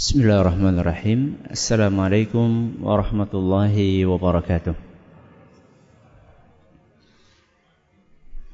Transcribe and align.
بسم 0.00 0.20
الله 0.20 0.40
الرحمن 0.40 0.78
الرحيم 0.78 1.20
السلام 1.50 2.00
عليكم 2.00 2.48
ورحمة 2.82 3.32
الله 3.34 4.06
وبركاته 4.06 4.74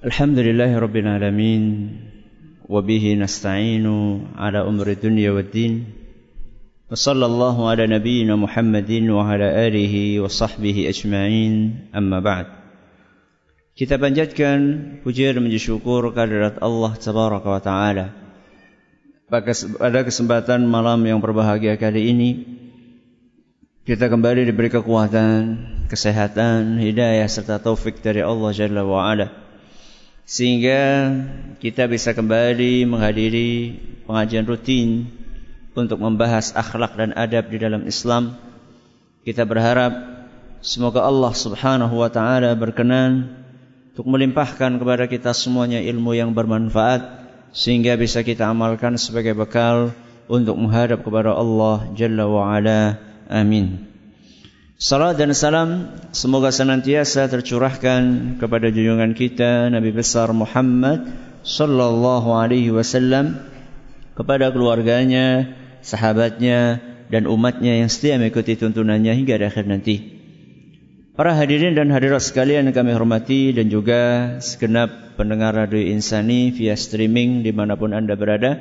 الحمد 0.04 0.38
لله 0.38 0.78
رب 0.78 0.96
العالمين 0.96 1.62
وبه 2.68 3.14
نستعين 3.14 3.86
على 4.36 4.58
أمر 4.58 4.86
الدنيا 4.90 5.30
والدين 5.30 5.84
وصلى 6.90 7.26
الله 7.26 7.68
على 7.70 7.86
نبينا 7.86 8.36
محمد 8.36 8.90
وعلى 8.90 9.46
آله 9.66 10.20
وصحبه 10.20 10.76
أجمعين 10.88 11.54
أما 11.94 12.20
بعد 12.20 12.46
Kita 13.78 14.02
panjatkan 14.02 14.58
dan 14.98 14.98
puji 15.06 15.30
syukur 15.62 16.10
kehadirat 16.10 16.58
Tabaraka 16.58 17.48
wa 17.54 17.62
Ta'ala. 17.62 18.25
Pada 19.26 20.06
kesempatan 20.06 20.62
malam 20.70 21.02
yang 21.02 21.18
berbahagia 21.18 21.74
kali 21.74 22.14
ini, 22.14 22.30
kita 23.82 24.06
kembali 24.06 24.46
diberi 24.46 24.70
kekuatan, 24.70 25.42
kesehatan, 25.90 26.78
hidayah 26.78 27.26
serta 27.26 27.58
taufik 27.58 27.98
dari 28.06 28.22
Allah 28.22 28.54
Jalla 28.54 28.86
wa 28.86 29.02
Ala. 29.02 29.34
Sehingga 30.22 31.10
kita 31.58 31.90
bisa 31.90 32.14
kembali 32.14 32.86
menghadiri 32.86 33.74
pengajian 34.06 34.46
rutin 34.46 35.10
untuk 35.74 35.98
membahas 35.98 36.54
akhlak 36.54 36.94
dan 36.94 37.10
adab 37.18 37.50
di 37.50 37.58
dalam 37.58 37.82
Islam. 37.82 38.38
Kita 39.26 39.42
berharap 39.42 40.22
semoga 40.62 41.02
Allah 41.02 41.34
Subhanahu 41.34 41.98
wa 41.98 42.10
taala 42.14 42.54
berkenan 42.54 43.42
untuk 43.90 44.06
melimpahkan 44.06 44.78
kepada 44.78 45.10
kita 45.10 45.34
semuanya 45.34 45.82
ilmu 45.82 46.14
yang 46.14 46.30
bermanfaat 46.30 47.25
sehingga 47.56 47.96
bisa 47.96 48.20
kita 48.20 48.52
amalkan 48.52 49.00
sebagai 49.00 49.32
bekal 49.32 49.96
untuk 50.28 50.60
menghadap 50.60 51.00
kepada 51.00 51.32
Allah 51.32 51.88
Jalla 51.96 52.28
wa 52.28 52.52
Ala. 52.52 53.00
Amin. 53.32 53.88
Salam 54.76 55.16
dan 55.16 55.32
salam 55.32 55.88
semoga 56.12 56.52
senantiasa 56.52 57.32
tercurahkan 57.32 58.36
kepada 58.36 58.68
junjungan 58.68 59.16
kita 59.16 59.72
Nabi 59.72 59.88
besar 59.88 60.36
Muhammad 60.36 61.08
sallallahu 61.40 62.28
alaihi 62.36 62.68
wasallam 62.76 63.40
kepada 64.12 64.52
keluarganya, 64.52 65.56
sahabatnya 65.80 66.84
dan 67.08 67.24
umatnya 67.24 67.80
yang 67.80 67.88
setia 67.88 68.20
mengikuti 68.20 68.60
tuntunannya 68.60 69.16
hingga 69.16 69.40
akhir 69.40 69.64
nanti. 69.64 70.15
Para 71.16 71.32
hadirin 71.32 71.72
dan 71.72 71.88
hadirat 71.88 72.20
sekalian 72.20 72.68
yang 72.68 72.76
kami 72.76 72.92
hormati 72.92 73.48
dan 73.48 73.72
juga 73.72 74.36
segenap 74.44 75.16
pendengar 75.16 75.56
radio 75.56 75.80
Insani 75.80 76.52
via 76.52 76.76
streaming 76.76 77.40
dimanapun 77.40 77.96
anda 77.96 78.12
berada. 78.20 78.60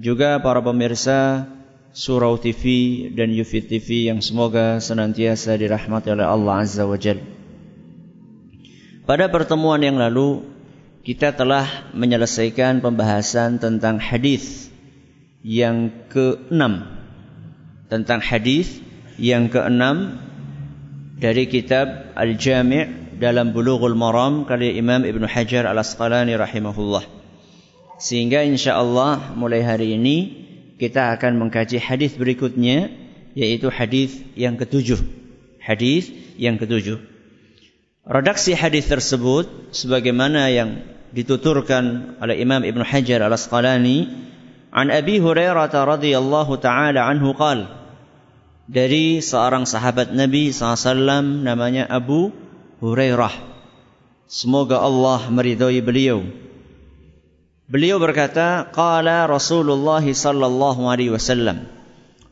Juga 0.00 0.40
para 0.40 0.64
pemirsa 0.64 1.44
Surau 1.92 2.40
TV 2.40 2.64
dan 3.12 3.36
Yufi 3.36 3.60
TV 3.68 4.08
yang 4.08 4.24
semoga 4.24 4.80
senantiasa 4.80 5.60
dirahmati 5.60 6.08
oleh 6.08 6.24
Allah 6.24 6.64
Azza 6.64 6.88
wa 6.88 6.96
Jal. 6.96 7.20
Pada 9.04 9.28
pertemuan 9.28 9.84
yang 9.84 10.00
lalu 10.00 10.40
kita 11.04 11.36
telah 11.36 11.92
menyelesaikan 11.92 12.80
pembahasan 12.80 13.60
tentang 13.60 14.00
hadis 14.00 14.72
yang 15.44 15.92
keenam 16.08 16.88
tentang 17.92 18.24
hadis 18.24 18.80
yang 19.20 19.52
keenam 19.52 20.32
dari 21.24 21.48
kitab 21.48 22.12
Al-Jami' 22.12 23.16
dalam 23.16 23.56
Bulughul 23.56 23.96
Maram 23.96 24.44
karya 24.44 24.76
Imam 24.76 25.08
Ibn 25.08 25.24
Hajar 25.24 25.64
Al-Asqalani 25.64 26.36
rahimahullah. 26.36 27.00
Sehingga 27.96 28.44
insyaallah 28.44 29.32
mulai 29.32 29.64
hari 29.64 29.96
ini 29.96 30.16
kita 30.76 31.16
akan 31.16 31.40
mengkaji 31.40 31.80
hadis 31.80 32.12
berikutnya 32.20 32.92
yaitu 33.32 33.72
hadis 33.72 34.20
yang 34.36 34.60
ketujuh. 34.60 35.00
Hadis 35.64 36.12
yang 36.36 36.60
ketujuh. 36.60 37.00
Redaksi 38.04 38.52
hadis 38.52 38.84
tersebut 38.84 39.72
sebagaimana 39.72 40.52
yang 40.52 40.84
dituturkan 41.16 42.20
oleh 42.20 42.36
Imam 42.36 42.60
Ibn 42.60 42.84
Hajar 42.84 43.24
Al-Asqalani 43.24 44.12
an 44.76 44.92
Abi 44.92 45.24
Hurairah 45.24 45.72
radhiyallahu 45.72 46.60
taala 46.60 47.08
anhu 47.08 47.32
qala 47.32 47.83
dari 48.64 49.20
seorang 49.20 49.68
sahabat 49.68 50.12
Nabi 50.16 50.48
SAW 50.48 51.44
namanya 51.44 51.84
Abu 51.88 52.32
Hurairah. 52.80 53.32
Semoga 54.24 54.80
Allah 54.80 55.28
meridhai 55.28 55.84
beliau. 55.84 56.24
Beliau 57.68 57.96
berkata, 58.00 58.68
"Qala 58.72 59.28
Rasulullah 59.28 60.04
sallallahu 60.04 60.88
alaihi 60.88 61.12
wasallam." 61.12 61.68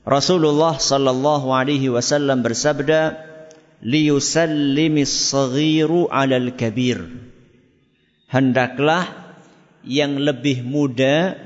Rasulullah 0.02 0.76
sallallahu 0.76 1.52
alaihi 1.52 1.92
wasallam 1.92 2.42
bersabda, 2.42 3.16
"Liyusallimis 3.84 5.30
saghiru 5.30 6.10
'alal 6.10 6.52
kabir." 6.56 7.06
Hendaklah 8.28 9.36
yang 9.84 10.16
lebih 10.16 10.64
muda 10.64 11.36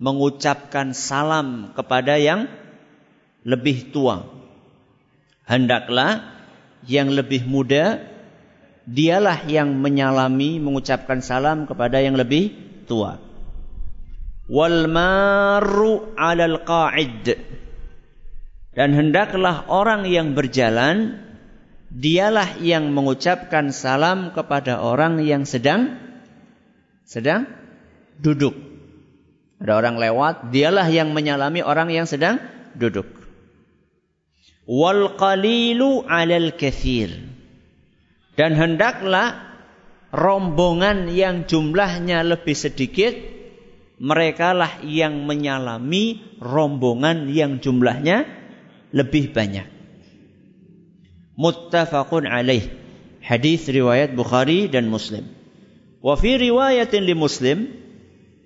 mengucapkan 0.00 0.96
salam 0.96 1.72
kepada 1.76 2.16
yang 2.16 2.48
lebih 3.44 3.92
tua. 3.92 4.24
Hendaklah 5.48 6.40
yang 6.86 7.12
lebih 7.12 7.44
muda 7.48 8.00
dialah 8.86 9.44
yang 9.48 9.76
menyalami 9.76 10.62
mengucapkan 10.62 11.20
salam 11.20 11.66
kepada 11.66 12.00
yang 12.00 12.16
lebih 12.16 12.54
tua. 12.88 13.20
Wal 14.50 14.90
maru 14.90 16.14
'alal 16.18 16.62
qa'id. 16.66 17.38
Dan 18.70 18.94
hendaklah 18.94 19.66
orang 19.66 20.06
yang 20.06 20.38
berjalan 20.38 21.18
dialah 21.90 22.58
yang 22.62 22.94
mengucapkan 22.94 23.74
salam 23.74 24.30
kepada 24.30 24.78
orang 24.78 25.18
yang 25.26 25.42
sedang 25.42 25.98
sedang 27.02 27.50
duduk. 28.22 28.54
Ada 29.60 29.76
orang 29.76 29.96
lewat, 30.00 30.54
dialah 30.54 30.88
yang 30.88 31.12
menyalami 31.12 31.60
orang 31.60 31.92
yang 31.92 32.06
sedang 32.08 32.40
duduk 32.78 33.19
wal 34.66 35.16
qalilu 35.16 36.04
'alal 36.04 36.56
kathir. 36.56 37.12
Dan 38.34 38.56
hendaklah 38.56 39.50
rombongan 40.10 41.12
yang 41.12 41.44
jumlahnya 41.46 42.24
lebih 42.24 42.56
sedikit 42.56 43.12
merekalah 44.00 44.80
yang 44.82 45.28
menyalami 45.28 46.24
rombongan 46.40 47.28
yang 47.28 47.60
jumlahnya 47.60 48.24
lebih 48.96 49.36
banyak. 49.36 49.68
Muttafaqun 51.36 52.24
alaih. 52.24 52.64
Hadis 53.20 53.68
riwayat 53.68 54.16
Bukhari 54.16 54.66
dan 54.72 54.88
Muslim. 54.88 55.28
Wa 56.00 56.16
fi 56.16 56.40
riwayatin 56.40 57.04
li 57.04 57.12
Muslim 57.12 57.68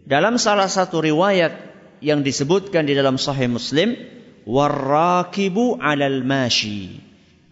dalam 0.03 0.37
salah 0.37 0.67
satu 0.67 0.99
riwayat 0.99 1.55
yang 2.03 2.27
disebutkan 2.27 2.85
di 2.85 2.99
dalam 2.99 3.15
Sahih 3.15 3.47
Muslim 3.47 3.95
warrakibu 4.45 5.81
alal 5.81 6.25
mashi. 6.25 7.01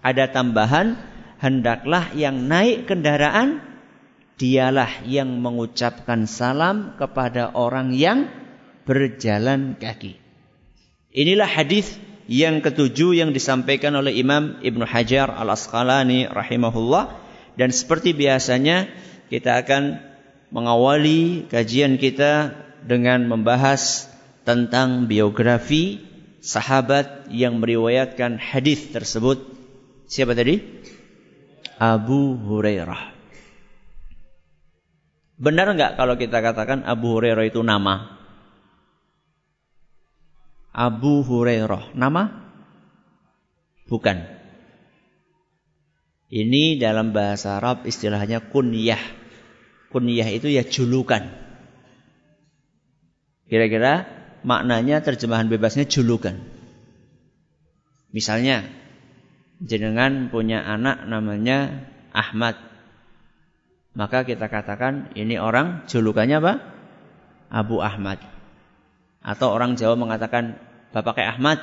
Ada 0.02 0.30
tambahan, 0.32 0.98
hendaklah 1.40 2.12
yang 2.16 2.48
naik 2.48 2.88
kendaraan 2.88 3.60
dialah 4.36 5.04
yang 5.06 5.38
mengucapkan 5.38 6.26
salam 6.26 6.96
kepada 6.98 7.54
orang 7.54 7.94
yang 7.94 8.26
berjalan 8.82 9.78
kaki. 9.78 10.18
Inilah 11.12 11.46
hadis 11.46 11.94
yang 12.26 12.64
ketujuh 12.64 13.14
yang 13.18 13.30
disampaikan 13.36 13.92
oleh 13.94 14.16
Imam 14.16 14.58
Ibnu 14.64 14.82
Hajar 14.88 15.30
Al 15.30 15.52
Asqalani 15.52 16.26
rahimahullah 16.26 17.14
dan 17.60 17.70
seperti 17.70 18.16
biasanya 18.16 18.88
kita 19.28 19.60
akan 19.62 20.00
mengawali 20.48 21.46
kajian 21.48 22.00
kita 22.00 22.56
dengan 22.82 23.28
membahas 23.28 24.08
tentang 24.42 25.06
biografi 25.06 26.11
sahabat 26.42 27.30
yang 27.30 27.62
meriwayatkan 27.62 28.36
hadis 28.36 28.90
tersebut 28.90 29.46
siapa 30.10 30.34
tadi? 30.34 30.58
Abu 31.78 32.34
Hurairah. 32.36 33.14
Benar 35.38 35.74
nggak 35.74 35.92
kalau 35.98 36.14
kita 36.18 36.38
katakan 36.42 36.82
Abu 36.82 37.14
Hurairah 37.18 37.46
itu 37.46 37.62
nama? 37.62 38.18
Abu 40.74 41.22
Hurairah 41.22 41.94
nama? 41.94 42.52
Bukan. 43.86 44.42
Ini 46.32 46.80
dalam 46.80 47.12
bahasa 47.12 47.60
Arab 47.60 47.84
istilahnya 47.84 48.40
kunyah. 48.40 49.00
Kunyah 49.92 50.28
itu 50.32 50.48
ya 50.48 50.64
julukan. 50.64 51.28
Kira-kira 53.52 54.21
maknanya 54.42 55.02
terjemahan 55.02 55.50
bebasnya 55.50 55.86
julukan. 55.86 56.38
Misalnya, 58.12 58.68
jenengan 59.62 60.28
punya 60.28 60.60
anak 60.60 61.06
namanya 61.08 61.88
Ahmad. 62.12 62.58
Maka 63.92 64.24
kita 64.24 64.48
katakan 64.52 65.12
ini 65.16 65.40
orang 65.40 65.88
julukannya 65.88 66.36
apa? 66.42 66.54
Abu 67.52 67.80
Ahmad. 67.80 68.20
Atau 69.22 69.52
orang 69.54 69.78
Jawa 69.78 69.94
mengatakan 69.96 70.58
Bapak 70.92 71.16
kayak 71.16 71.38
Ahmad. 71.38 71.58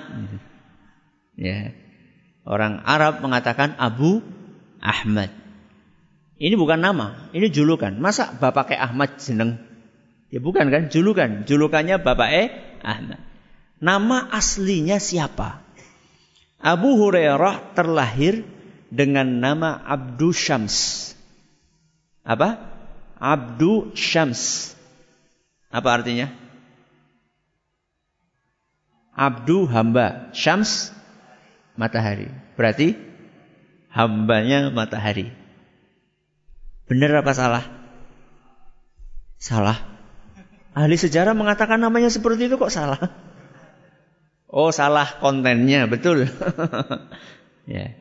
Ya. 1.37 1.73
Orang 2.47 2.81
Arab 2.81 3.21
mengatakan 3.21 3.77
Abu 3.77 4.25
Ahmad. 4.81 5.29
Ini 6.39 6.55
bukan 6.55 6.79
nama, 6.79 7.29
ini 7.35 7.51
julukan. 7.51 7.99
Masa 7.99 8.31
Bapak 8.31 8.73
kayak 8.73 8.89
Ahmad 8.89 9.19
seneng? 9.19 9.68
Ya 10.29 10.39
bukan 10.41 10.69
kan, 10.69 10.93
julukan. 10.93 11.49
Julukannya 11.49 11.97
Bapak 12.01 12.29
E 12.29 12.43
Ahmad. 12.85 13.21
Nama 13.81 14.29
aslinya 14.29 15.01
siapa? 15.01 15.65
Abu 16.59 16.99
Hurairah 16.99 17.73
terlahir 17.73 18.43
dengan 18.91 19.39
nama 19.39 19.79
Abdu 19.79 20.35
Syams. 20.35 21.09
Apa? 22.21 22.59
Abdu 23.17 23.95
Syams. 23.95 24.73
Apa 25.71 26.01
artinya? 26.01 26.29
Abdu 29.15 29.67
hamba, 29.67 30.31
Syams 30.31 30.95
matahari. 31.75 32.31
Berarti 32.55 32.95
hambanya 33.91 34.71
matahari. 34.71 35.31
Benar 36.87 37.21
apa 37.23 37.31
salah? 37.35 37.65
Salah. 39.39 39.98
Ahli 40.79 40.95
sejarah 40.95 41.35
mengatakan 41.35 41.75
namanya 41.75 42.07
seperti 42.07 42.47
itu 42.47 42.55
kok 42.55 42.71
salah? 42.71 43.11
Oh, 44.47 44.71
salah 44.71 45.19
kontennya, 45.19 45.91
betul. 45.91 46.23
ya. 47.67 47.99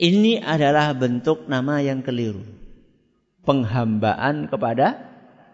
Ini 0.00 0.40
adalah 0.40 0.96
bentuk 0.96 1.52
nama 1.52 1.84
yang 1.84 2.00
keliru. 2.00 2.40
Penghambaan 3.44 4.48
kepada 4.48 5.04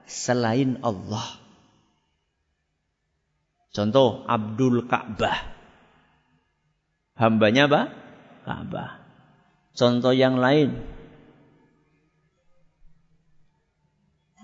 selain 0.06 0.78
Allah. 0.86 1.26
Contoh 3.74 4.22
Abdul 4.30 4.86
Ka'bah. 4.86 5.42
Hambanya 7.18 7.66
apa? 7.66 7.82
Ka'bah. 8.46 9.02
Contoh 9.74 10.14
yang 10.14 10.38
lain. 10.38 10.97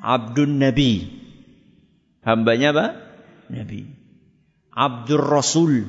Abdul 0.05 0.61
Nabi. 0.61 1.09
Hambanya 2.21 2.77
apa? 2.77 2.87
Nabi. 3.49 3.89
Abdul 4.77 5.25
Rasul. 5.25 5.89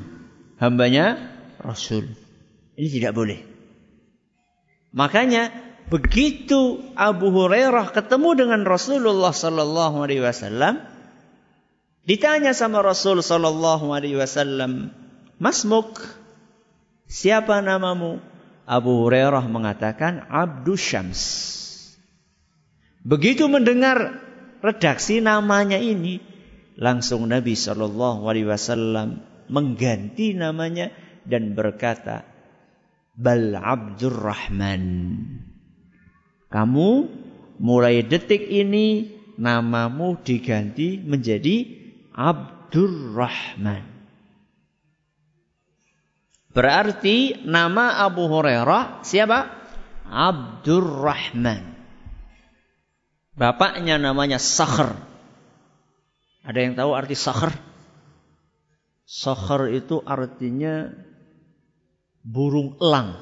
Hambanya 0.64 1.20
Rasul. 1.60 2.08
Ini 2.80 2.88
tidak 2.88 3.12
boleh. 3.12 3.44
Makanya 4.96 5.52
begitu 5.92 6.80
Abu 6.96 7.36
Hurairah 7.36 7.92
ketemu 7.92 8.30
dengan 8.40 8.62
Rasulullah 8.64 9.36
sallallahu 9.36 10.08
alaihi 10.08 10.24
wasallam, 10.24 10.96
Ditanya 12.06 12.54
sama 12.54 12.86
Rasul 12.86 13.26
sallallahu 13.26 13.90
alaihi 13.90 14.14
wasallam, 14.14 14.94
"Masmuk? 15.42 15.98
Siapa 17.10 17.66
namamu?" 17.66 18.22
Abu 18.70 19.02
Hurairah 19.02 19.42
mengatakan 19.50 20.22
Abdus 20.30 20.86
Syams. 20.86 21.22
Begitu 23.06 23.46
mendengar 23.46 24.18
redaksi 24.66 25.22
namanya 25.22 25.78
ini, 25.78 26.18
langsung 26.74 27.30
Nabi 27.30 27.54
sallallahu 27.54 28.26
alaihi 28.26 28.50
wasallam 28.50 29.22
mengganti 29.46 30.34
namanya 30.34 30.90
dan 31.22 31.54
berkata, 31.54 32.26
"Bal 33.14 33.54
Abdurrahman." 33.54 34.84
Kamu 36.50 36.90
mulai 37.62 38.02
detik 38.02 38.42
ini 38.42 39.14
namamu 39.38 40.18
diganti 40.26 40.98
menjadi 40.98 41.68
Abdurrahman. 42.16 43.94
Berarti 46.56 47.44
nama 47.44 48.00
Abu 48.00 48.32
Hurairah 48.32 49.04
siapa? 49.04 49.52
Abdurrahman. 50.08 51.75
Bapaknya 53.36 54.00
namanya 54.00 54.40
Sakhr. 54.40 54.96
Ada 56.48 56.60
yang 56.60 56.74
tahu 56.80 56.96
arti 56.96 57.20
Sakhr? 57.20 57.52
Sakhr 59.04 59.76
itu 59.76 60.00
artinya 60.08 60.88
burung 62.24 62.80
elang. 62.80 63.20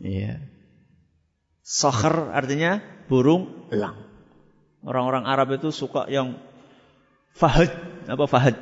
Iya. 0.00 0.38
Sakhr 1.66 2.30
artinya 2.30 2.78
burung 3.10 3.68
elang. 3.74 3.98
Orang-orang 4.86 5.26
Arab 5.26 5.58
itu 5.58 5.74
suka 5.74 6.06
yang 6.06 6.38
Fahad. 7.34 7.74
Apa 8.06 8.24
Fahad? 8.30 8.54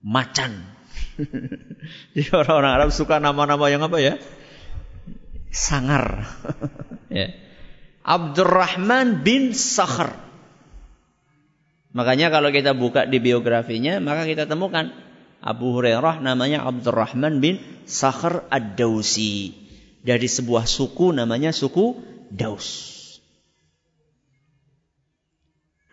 Macan. 0.00 0.64
Jadi 2.16 2.30
orang-orang 2.32 2.72
Arab 2.72 2.88
suka 2.96 3.20
nama-nama 3.20 3.68
yang 3.68 3.84
apa 3.84 4.00
ya? 4.00 4.16
Sangar. 5.52 6.24
ya. 7.12 7.51
Abdurrahman 8.02 9.22
bin 9.22 9.54
Sakhr. 9.54 10.10
Makanya 11.92 12.32
kalau 12.32 12.50
kita 12.50 12.72
buka 12.74 13.06
di 13.06 13.22
biografinya, 13.22 14.00
maka 14.00 14.24
kita 14.24 14.48
temukan 14.48 14.90
Abu 15.42 15.76
Hurairah 15.76 16.22
namanya 16.22 16.64
Abdurrahman 16.66 17.38
bin 17.38 17.60
Sakhr 17.84 18.48
Ad-Dausi. 18.48 19.62
Dari 20.02 20.26
sebuah 20.26 20.66
suku 20.66 21.14
namanya 21.14 21.54
suku 21.54 21.94
Daus. 22.32 22.98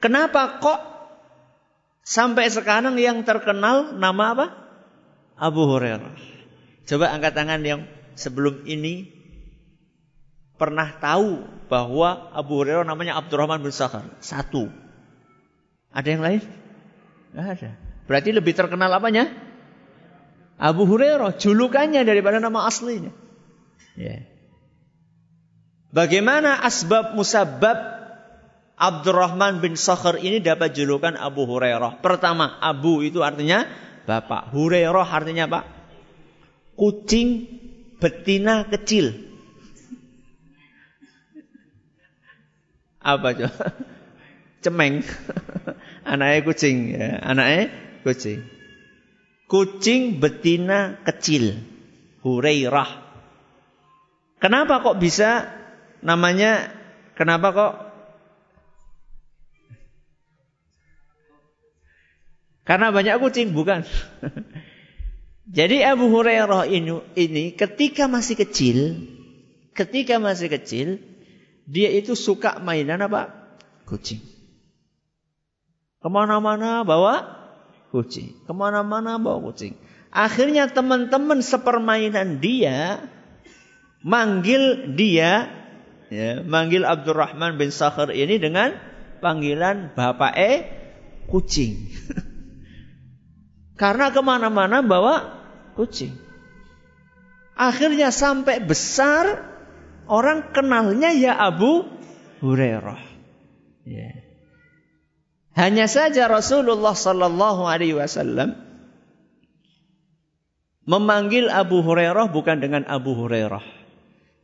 Kenapa 0.01 0.57
kok 0.63 0.89
Sampai 2.09 2.50
sekarang 2.50 2.97
yang 2.97 3.21
terkenal 3.21 3.94
nama 3.94 4.33
apa? 4.33 4.45
Abu 5.38 5.62
Hurairah. 5.69 6.17
Coba 6.89 7.13
angkat 7.13 7.38
tangan 7.38 7.62
yang 7.62 7.85
sebelum 8.17 8.65
ini 8.65 9.13
pernah 10.59 10.91
tahu 11.00 11.47
bahwa 11.71 12.29
Abu 12.35 12.59
Hurairah 12.59 12.83
namanya 12.83 13.15
Abdurrahman 13.15 13.63
bin 13.63 13.71
Sakhar. 13.71 14.03
Satu. 14.19 14.67
Ada 15.95 16.07
yang 16.11 16.21
lain? 16.21 16.41
Tidak 17.31 17.45
ada. 17.47 17.71
Berarti 18.06 18.29
lebih 18.35 18.53
terkenal 18.53 18.91
apanya? 18.91 19.31
Abu 20.59 20.83
Hurairah, 20.83 21.39
julukannya 21.39 22.03
daripada 22.03 22.44
nama 22.44 22.67
aslinya. 22.67 23.15
Ya. 23.95 24.27
Bagaimana 25.95 26.59
asbab 26.59 27.15
musabab 27.15 27.79
Abdurrahman 28.79 29.63
bin 29.63 29.79
Sakhr 29.79 30.19
ini 30.19 30.44
dapat 30.44 30.75
julukan 30.75 31.15
Abu 31.15 31.47
Hurairah. 31.47 32.03
Pertama, 32.03 32.59
Abu 32.59 33.03
itu 33.03 33.23
artinya 33.23 33.67
bapak. 34.07 34.51
Hurairah 34.51 35.07
artinya 35.07 35.47
apa? 35.47 35.62
Kucing 36.75 37.48
betina 38.00 38.65
kecil. 38.67 39.28
Apa 43.00 43.36
coba? 43.36 43.65
Cemeng. 44.63 45.03
anaknya 46.12 46.39
kucing 46.44 46.77
ya, 46.96 47.20
anaknya 47.24 47.72
kucing. 48.03 48.44
Kucing 49.48 50.20
betina 50.20 51.00
kecil. 51.08 51.58
Hurairah. 52.20 53.10
Kenapa 54.44 54.84
kok 54.84 55.00
bisa 55.00 55.48
namanya 56.03 56.72
kenapa 57.15 57.48
kok 57.56 57.74
Karena 62.70 62.94
banyak 62.94 63.18
kucing, 63.18 63.58
bukan. 63.58 63.82
Jadi 65.58 65.82
Abu 65.82 66.13
Hurairah 66.13 66.70
ini, 66.70 67.01
ini 67.18 67.44
ketika 67.58 68.06
masih 68.06 68.38
kecil, 68.38 69.10
ketika 69.74 70.22
masih 70.22 70.53
kecil, 70.53 71.01
dia 71.69 71.93
itu 71.93 72.17
suka 72.17 72.57
mainan 72.57 73.05
apa? 73.05 73.29
Kucing. 73.85 74.25
Ke 76.01 76.09
mana-mana 76.09 76.81
bawa 76.81 77.38
kucing. 77.93 78.33
Ke 78.49 78.53
mana-mana 78.57 79.21
bawa 79.21 79.53
kucing. 79.53 79.77
Akhirnya 80.09 80.65
teman-teman 80.65 81.45
sepermainan 81.45 82.41
dia 82.41 83.05
manggil 84.01 84.95
dia, 84.97 85.45
ya, 86.09 86.41
manggil 86.41 86.88
Abdurrahman 86.88 87.61
bin 87.61 87.69
Sakhr 87.69 88.09
ini 88.09 88.41
dengan 88.41 88.73
panggilan 89.21 89.93
Bapak 89.93 90.33
E 90.33 90.51
kucing. 91.29 91.93
Karena 93.81 94.09
ke 94.09 94.21
mana-mana 94.25 94.81
bawa 94.81 95.15
kucing. 95.77 96.17
Akhirnya 97.59 98.09
sampai 98.09 98.63
besar 98.63 99.49
orang 100.10 100.51
kenalnya 100.51 101.13
ya 101.13 101.38
Abu 101.38 101.86
Hurairah. 102.42 103.00
Ya. 103.86 104.12
Hanya 105.54 105.86
saja 105.86 106.25
Rasulullah 106.25 106.98
Sallallahu 106.98 107.68
Alaihi 107.70 107.96
Wasallam 107.96 108.58
memanggil 110.89 111.54
Abu 111.54 111.86
Hurairah 111.86 112.34
bukan 112.34 112.58
dengan 112.63 112.89
Abu 112.89 113.13
Hurairah, 113.13 113.62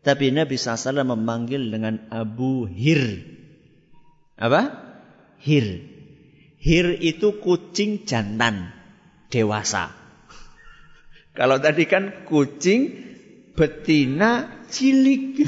tapi 0.06 0.30
Nabi 0.30 0.62
SAW 0.62 1.02
memanggil 1.02 1.74
dengan 1.74 2.06
Abu 2.14 2.70
Hir. 2.70 3.26
Apa? 4.38 4.70
Hir. 5.42 5.82
Hir 6.62 6.88
itu 7.02 7.42
kucing 7.42 8.06
jantan. 8.06 8.78
dewasa. 9.26 9.90
Kalau 11.38 11.58
tadi 11.60 11.90
kan 11.90 12.30
kucing 12.30 13.05
betina 13.56 14.64
cilik. 14.70 15.48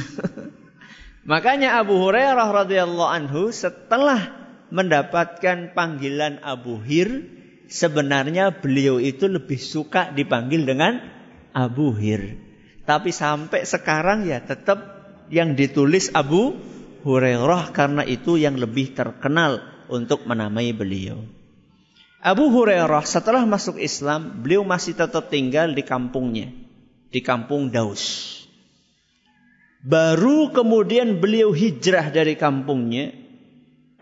Makanya 1.32 1.84
Abu 1.84 2.00
Hurairah 2.00 2.48
radhiyallahu 2.64 3.12
anhu 3.12 3.52
setelah 3.52 4.32
mendapatkan 4.72 5.76
panggilan 5.76 6.40
Abu 6.40 6.80
Hir, 6.80 7.28
sebenarnya 7.68 8.52
beliau 8.64 9.00
itu 9.00 9.28
lebih 9.28 9.60
suka 9.60 10.12
dipanggil 10.16 10.64
dengan 10.64 11.04
Abu 11.52 11.92
Hir. 11.96 12.40
Tapi 12.88 13.12
sampai 13.12 13.68
sekarang 13.68 14.24
ya 14.24 14.40
tetap 14.40 14.80
yang 15.28 15.60
ditulis 15.60 16.08
Abu 16.16 16.56
Hurairah 17.04 17.76
karena 17.76 18.04
itu 18.08 18.40
yang 18.40 18.56
lebih 18.56 18.96
terkenal 18.96 19.60
untuk 19.92 20.24
menamai 20.24 20.72
beliau. 20.72 21.24
Abu 22.24 22.50
Hurairah 22.52 23.04
setelah 23.04 23.44
masuk 23.44 23.80
Islam, 23.80 24.44
beliau 24.44 24.66
masih 24.66 24.98
tetap 24.98 25.30
tinggal 25.32 25.72
di 25.72 25.84
kampungnya, 25.86 26.52
di 27.18 27.26
kampung 27.26 27.74
Daus. 27.74 28.38
Baru 29.82 30.54
kemudian 30.54 31.18
beliau 31.18 31.50
hijrah 31.50 32.14
dari 32.14 32.38
kampungnya, 32.38 33.10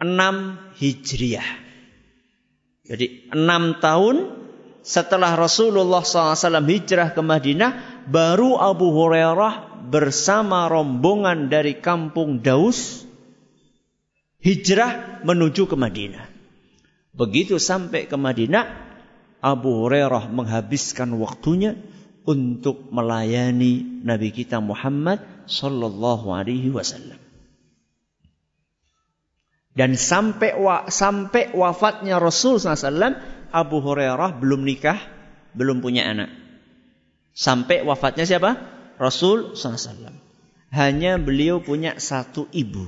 enam 0.04 0.60
hijriah. 0.76 1.64
Jadi 2.84 3.32
enam 3.32 3.80
tahun 3.80 4.36
setelah 4.84 5.40
Rasulullah 5.40 6.04
SAW 6.04 6.68
hijrah 6.68 7.16
ke 7.16 7.24
Madinah, 7.24 8.04
baru 8.12 8.60
Abu 8.60 8.92
Hurairah 8.92 9.88
bersama 9.88 10.68
rombongan 10.68 11.48
dari 11.48 11.80
kampung 11.80 12.44
Daus 12.44 13.08
hijrah 14.44 15.24
menuju 15.24 15.72
ke 15.72 15.76
Madinah. 15.80 16.28
Begitu 17.16 17.64
sampai 17.64 18.12
ke 18.12 18.20
Madinah, 18.20 18.68
Abu 19.40 19.86
Hurairah 19.86 20.28
menghabiskan 20.28 21.16
waktunya 21.16 21.80
untuk 22.26 22.90
melayani 22.90 24.02
Nabi 24.02 24.34
kita 24.34 24.58
Muhammad 24.60 25.22
sallallahu 25.46 26.34
alaihi 26.34 26.74
wasallam. 26.74 27.22
Dan 29.76 30.00
sampai 30.00 30.56
wa, 30.56 30.88
sampai 30.88 31.52
wafatnya 31.52 32.16
Rasul 32.16 32.64
SAW, 32.64 32.96
Abu 33.52 33.84
Hurairah 33.84 34.40
belum 34.40 34.64
nikah, 34.64 34.96
belum 35.52 35.84
punya 35.84 36.08
anak. 36.08 36.32
Sampai 37.36 37.84
wafatnya 37.84 38.24
siapa? 38.24 38.56
Rasul 38.96 39.60
SAW. 39.60 40.16
Hanya 40.72 41.20
beliau 41.20 41.60
punya 41.60 42.00
satu 42.00 42.48
ibu. 42.56 42.88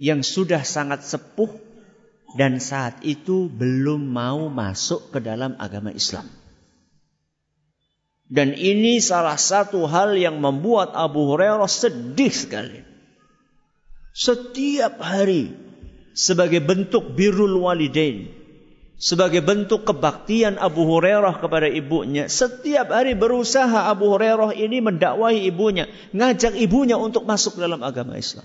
Yang 0.00 0.32
sudah 0.32 0.64
sangat 0.64 1.04
sepuh 1.04 1.52
dan 2.40 2.56
saat 2.56 3.04
itu 3.04 3.52
belum 3.52 4.08
mau 4.08 4.48
masuk 4.48 5.12
ke 5.12 5.20
dalam 5.20 5.60
agama 5.60 5.92
Islam. 5.92 6.24
Dan 8.28 8.52
ini 8.52 9.00
salah 9.00 9.40
satu 9.40 9.88
hal 9.88 10.12
yang 10.20 10.36
membuat 10.36 10.92
Abu 10.92 11.32
Hurairah 11.32 11.68
sedih 11.68 12.28
sekali. 12.28 12.84
Setiap 14.12 15.00
hari 15.00 15.48
sebagai 16.12 16.60
bentuk 16.60 17.16
birrul 17.16 17.64
walidain, 17.64 18.28
sebagai 19.00 19.40
bentuk 19.40 19.88
kebaktian 19.88 20.60
Abu 20.60 20.84
Hurairah 20.84 21.40
kepada 21.40 21.72
ibunya, 21.72 22.28
setiap 22.28 22.92
hari 22.92 23.16
berusaha 23.16 23.88
Abu 23.88 24.12
Hurairah 24.12 24.52
ini 24.52 24.84
mendakwahi 24.84 25.48
ibunya, 25.48 25.88
ngajak 26.12 26.52
ibunya 26.58 27.00
untuk 27.00 27.24
masuk 27.24 27.56
dalam 27.56 27.80
agama 27.80 28.20
Islam. 28.20 28.44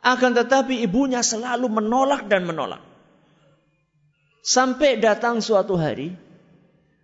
Akan 0.00 0.32
tetapi 0.32 0.80
ibunya 0.80 1.20
selalu 1.20 1.68
menolak 1.68 2.32
dan 2.32 2.48
menolak. 2.48 2.80
Sampai 4.42 4.98
datang 4.98 5.38
suatu 5.38 5.78
hari, 5.78 6.14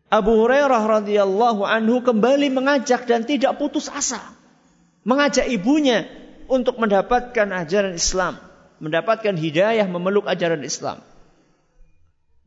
Abu 0.09 0.41
Hurairah 0.41 1.05
radhiyallahu 1.05 1.69
anhu 1.69 2.01
kembali 2.01 2.49
mengajak 2.49 3.05
dan 3.05 3.29
tidak 3.29 3.61
putus 3.61 3.93
asa. 3.93 4.21
Mengajak 5.05 5.45
ibunya 5.53 6.09
untuk 6.49 6.81
mendapatkan 6.81 7.49
ajaran 7.53 7.93
Islam. 7.93 8.41
Mendapatkan 8.81 9.37
hidayah 9.37 9.85
memeluk 9.85 10.25
ajaran 10.25 10.65
Islam. 10.65 11.05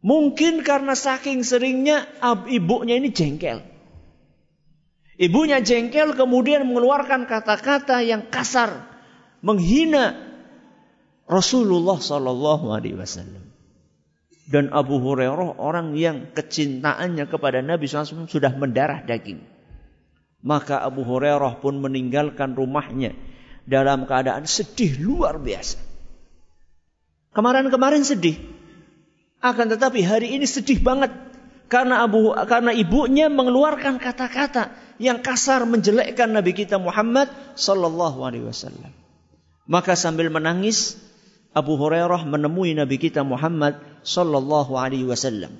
Mungkin 0.01 0.65
karena 0.65 0.97
saking 0.97 1.45
seringnya 1.45 2.09
ibunya 2.49 2.97
ini 2.97 3.13
jengkel. 3.13 3.61
Ibunya 5.21 5.61
jengkel 5.61 6.17
kemudian 6.17 6.65
mengeluarkan 6.65 7.29
kata-kata 7.29 8.01
yang 8.01 8.25
kasar. 8.25 8.89
Menghina 9.45 10.17
Rasulullah 11.29 12.01
Wasallam. 12.97 13.50
Dan 14.51 14.67
Abu 14.75 14.99
Hurairah 14.99 15.63
orang 15.63 15.95
yang 15.95 16.35
kecintaannya 16.35 17.23
kepada 17.31 17.63
Nabi 17.63 17.87
SAW 17.87 18.27
sudah 18.27 18.51
mendarah 18.51 18.99
daging. 19.07 19.39
Maka 20.43 20.83
Abu 20.83 21.07
Hurairah 21.07 21.63
pun 21.63 21.79
meninggalkan 21.79 22.51
rumahnya 22.59 23.15
dalam 23.63 24.03
keadaan 24.03 24.43
sedih 24.43 24.99
luar 24.99 25.39
biasa. 25.39 25.79
Kemarin-kemarin 27.31 28.03
sedih. 28.03 28.35
Akan 29.39 29.71
tetapi 29.71 30.03
hari 30.03 30.35
ini 30.35 30.43
sedih 30.43 30.83
banget 30.83 31.15
karena 31.71 32.03
Abu 32.03 32.35
karena 32.45 32.75
ibunya 32.75 33.31
mengeluarkan 33.31 33.97
kata-kata 33.97 34.75
yang 35.01 35.23
kasar 35.23 35.63
menjelekkan 35.65 36.29
Nabi 36.29 36.53
kita 36.53 36.77
Muhammad 36.77 37.31
sallallahu 37.55 38.21
alaihi 38.21 38.45
wasallam. 38.45 38.91
Maka 39.65 39.95
sambil 39.95 40.27
menangis 40.27 40.99
Abu 41.55 41.79
Hurairah 41.79 42.27
menemui 42.27 42.75
Nabi 42.75 42.99
kita 42.99 43.23
Muhammad 43.25 43.79
sallallahu 44.03 44.73
alaihi 44.77 45.07
wasallam. 45.07 45.57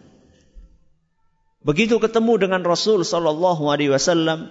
Begitu 1.62 2.02
ketemu 2.02 2.42
dengan 2.42 2.62
Rasul 2.66 3.06
sallallahu 3.06 3.70
alaihi 3.70 3.94
wasallam 3.94 4.50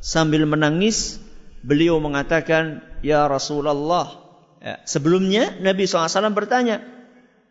sambil 0.00 0.48
menangis, 0.48 1.20
beliau 1.60 2.00
mengatakan, 2.00 2.80
"Ya 3.04 3.28
Rasulullah." 3.28 4.24
Ya, 4.64 4.80
sebelumnya 4.88 5.52
Nabi 5.60 5.84
SAW 5.84 6.32
bertanya, 6.32 6.80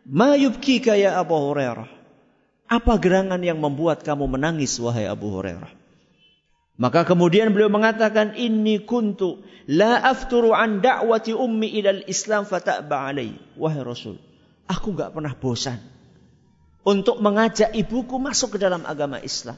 "Ma 0.10 0.34
yubkika 0.34 0.98
ya 0.98 1.22
Abu 1.22 1.38
Hurairah?" 1.38 1.88
Apa 2.66 2.98
gerangan 2.98 3.38
yang 3.46 3.62
membuat 3.62 4.02
kamu 4.02 4.26
menangis 4.26 4.82
wahai 4.82 5.06
Abu 5.06 5.30
Hurairah? 5.30 5.70
Maka 6.76 7.08
kemudian 7.08 7.54
beliau 7.56 7.72
mengatakan 7.72 8.36
inni 8.36 8.84
kuntu 8.84 9.46
la 9.70 10.02
afturu 10.02 10.52
an 10.52 10.84
da'wati 10.84 11.32
ummi 11.32 11.72
ilal 11.78 12.04
Islam 12.10 12.44
fata'ba 12.44 13.16
alai. 13.16 13.38
Wahai 13.56 13.86
Rasul, 13.86 14.20
aku 14.66 14.94
enggak 14.94 15.14
pernah 15.14 15.34
bosan 15.38 15.80
untuk 16.86 17.18
mengajak 17.18 17.74
ibuku 17.74 18.22
masuk 18.22 18.56
ke 18.56 18.58
dalam 18.62 18.86
agama 18.86 19.18
Islam. 19.20 19.58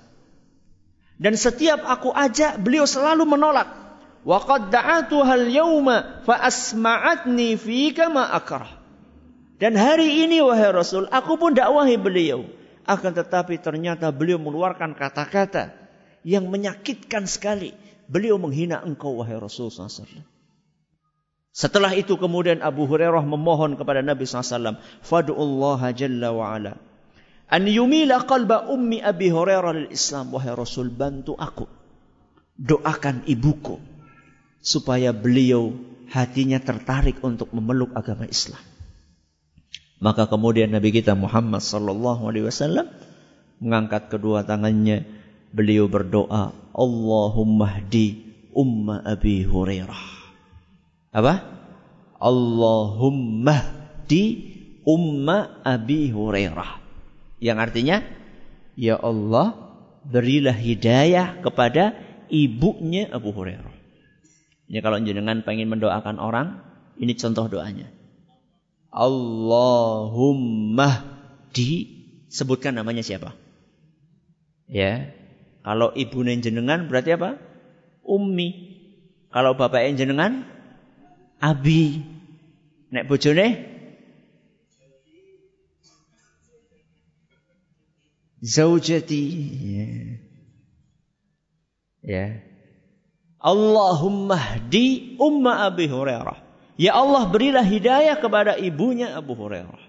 Dan 1.18 1.34
setiap 1.34 1.82
aku 1.84 2.14
ajak, 2.14 2.62
beliau 2.62 2.86
selalu 2.86 3.26
menolak. 3.26 3.68
Wa 4.22 4.38
qad 4.46 4.70
da'atuha 4.70 5.34
al-yawma. 5.34 6.24
Dan 9.58 9.74
hari 9.74 10.10
ini 10.30 10.38
wahai 10.46 10.70
Rasul, 10.70 11.10
aku 11.10 11.34
pun 11.42 11.58
dakwahi 11.58 11.98
beliau. 11.98 12.46
Akan 12.86 13.12
tetapi 13.12 13.60
ternyata 13.60 14.14
beliau 14.14 14.38
mengeluarkan 14.38 14.94
kata-kata 14.94 15.74
yang 16.22 16.48
menyakitkan 16.48 17.26
sekali. 17.26 17.74
Beliau 18.08 18.40
menghina 18.40 18.80
engkau 18.86 19.20
wahai 19.20 19.36
Rasulullah 19.36 19.90
SAW. 19.92 20.37
Setelah 21.58 21.98
itu 21.98 22.22
kemudian 22.22 22.62
Abu 22.62 22.86
Hurairah 22.86 23.26
memohon 23.26 23.82
kepada 23.82 24.06
Nabi 24.06 24.30
SAW. 24.30 24.78
Fadu'ullah 25.02 25.90
jalla 25.90 26.30
wa'ala. 26.30 26.78
An 27.50 27.66
yumila 27.66 28.22
qalba 28.30 28.70
ummi 28.70 29.02
Abi 29.02 29.34
Hurairah 29.34 29.74
lil 29.74 29.90
Islam. 29.90 30.30
Wahai 30.38 30.54
Rasul 30.54 30.94
bantu 30.94 31.34
aku. 31.34 31.66
Doakan 32.62 33.26
ibuku. 33.26 33.82
Supaya 34.62 35.10
beliau 35.10 35.74
hatinya 36.14 36.62
tertarik 36.62 37.26
untuk 37.26 37.50
memeluk 37.50 37.90
agama 37.98 38.30
Islam. 38.30 38.62
Maka 39.98 40.30
kemudian 40.30 40.70
Nabi 40.70 40.94
kita 40.94 41.18
Muhammad 41.18 41.66
sallallahu 41.66 42.30
alaihi 42.30 42.46
wasallam 42.46 42.86
mengangkat 43.58 44.14
kedua 44.14 44.46
tangannya 44.46 45.10
beliau 45.50 45.90
berdoa, 45.90 46.54
Allahumma 46.78 47.82
hdi 47.82 48.22
umma 48.54 49.02
Abi 49.02 49.42
Hurairah. 49.42 50.17
Apa? 51.18 51.42
Allahumma 52.22 53.58
hdi 54.06 54.26
umma 54.86 55.66
Abi 55.66 56.14
Hurairah. 56.14 56.78
Yang 57.42 57.58
artinya, 57.58 58.06
Ya 58.78 59.02
Allah, 59.02 59.58
berilah 60.06 60.54
hidayah 60.54 61.42
kepada 61.42 61.98
ibunya 62.30 63.10
Abu 63.10 63.34
Hurairah. 63.34 63.74
Ini 64.70 64.78
kalau 64.86 65.02
jenengan 65.02 65.42
pengen 65.42 65.74
mendoakan 65.74 66.22
orang, 66.22 66.62
ini 67.02 67.18
contoh 67.18 67.50
doanya. 67.50 67.90
Allahumma 68.94 70.38
di 71.50 71.98
sebutkan 72.30 72.78
namanya 72.78 73.02
siapa? 73.02 73.34
Ya, 74.70 75.16
kalau 75.66 75.96
ibu 75.98 76.22
jenengan 76.22 76.86
berarti 76.92 77.18
apa? 77.18 77.42
Ummi. 78.06 78.78
Kalau 79.32 79.58
bapak 79.60 79.98
jenengan 79.98 80.57
abi. 81.42 82.02
Nek 82.88 83.06
bojone 83.06 83.78
zaujati. 88.42 89.22
Ya. 89.62 89.88
ya. 92.06 92.26
Allahumma 93.38 94.36
hdi 94.36 95.16
umma 95.22 95.70
Abi 95.70 95.86
Hurairah. 95.86 96.38
Ya 96.78 96.94
Allah 96.94 97.26
berilah 97.30 97.66
hidayah 97.66 98.18
kepada 98.22 98.58
ibunya 98.58 99.18
Abu 99.18 99.34
Hurairah. 99.34 99.82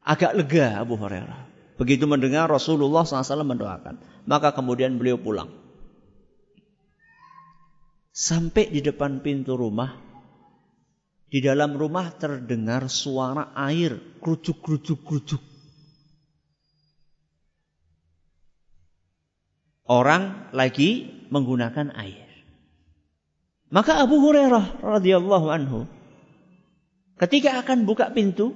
Agak 0.00 0.32
lega 0.32 0.80
Abu 0.80 0.96
Hurairah. 0.96 1.48
Begitu 1.76 2.04
mendengar 2.08 2.48
Rasulullah 2.48 3.04
SAW 3.04 3.44
mendoakan. 3.44 4.00
Maka 4.28 4.52
kemudian 4.52 4.96
beliau 5.00 5.16
pulang. 5.20 5.59
Sampai 8.10 8.68
di 8.70 8.82
depan 8.82 9.22
pintu 9.22 9.54
rumah. 9.54 9.94
Di 11.30 11.38
dalam 11.38 11.78
rumah 11.78 12.10
terdengar 12.18 12.90
suara 12.90 13.54
air. 13.54 14.18
Kerucuk, 14.18 14.58
kerucuk, 14.62 15.00
kerucuk. 15.06 15.42
Orang 19.90 20.54
lagi 20.54 21.10
menggunakan 21.34 21.90
air. 21.98 22.30
Maka 23.70 24.02
Abu 24.02 24.22
Hurairah 24.22 24.82
radhiyallahu 24.82 25.46
anhu 25.50 25.86
ketika 27.18 27.58
akan 27.62 27.86
buka 27.86 28.10
pintu 28.10 28.54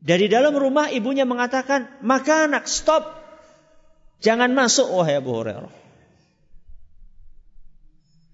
dari 0.00 0.28
dalam 0.28 0.56
rumah 0.56 0.88
ibunya 0.88 1.28
mengatakan, 1.28 1.88
"Maka 2.00 2.48
anak 2.48 2.64
stop. 2.68 3.04
Jangan 4.20 4.52
masuk 4.52 4.88
wahai 4.92 5.20
Abu 5.20 5.36
Hurairah." 5.36 5.79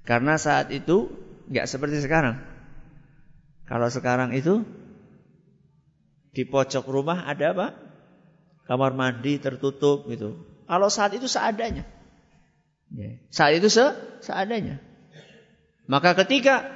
Karena 0.07 0.39
saat 0.39 0.71
itu 0.71 1.11
nggak 1.51 1.67
seperti 1.67 1.99
sekarang. 1.99 2.39
Kalau 3.67 3.91
sekarang 3.91 4.31
itu 4.39 4.63
di 6.31 6.47
pojok 6.47 6.87
rumah 6.87 7.27
ada 7.27 7.51
apa? 7.51 7.69
Kamar 8.71 8.95
mandi 8.95 9.43
tertutup 9.43 10.07
gitu. 10.07 10.39
Kalau 10.71 10.87
saat 10.87 11.19
itu 11.19 11.27
seadanya. 11.27 11.83
Ya. 12.95 13.19
Saat 13.35 13.59
itu 13.59 13.67
se 13.67 13.83
seadanya. 14.23 14.79
Maka 15.91 16.15
ketika 16.23 16.67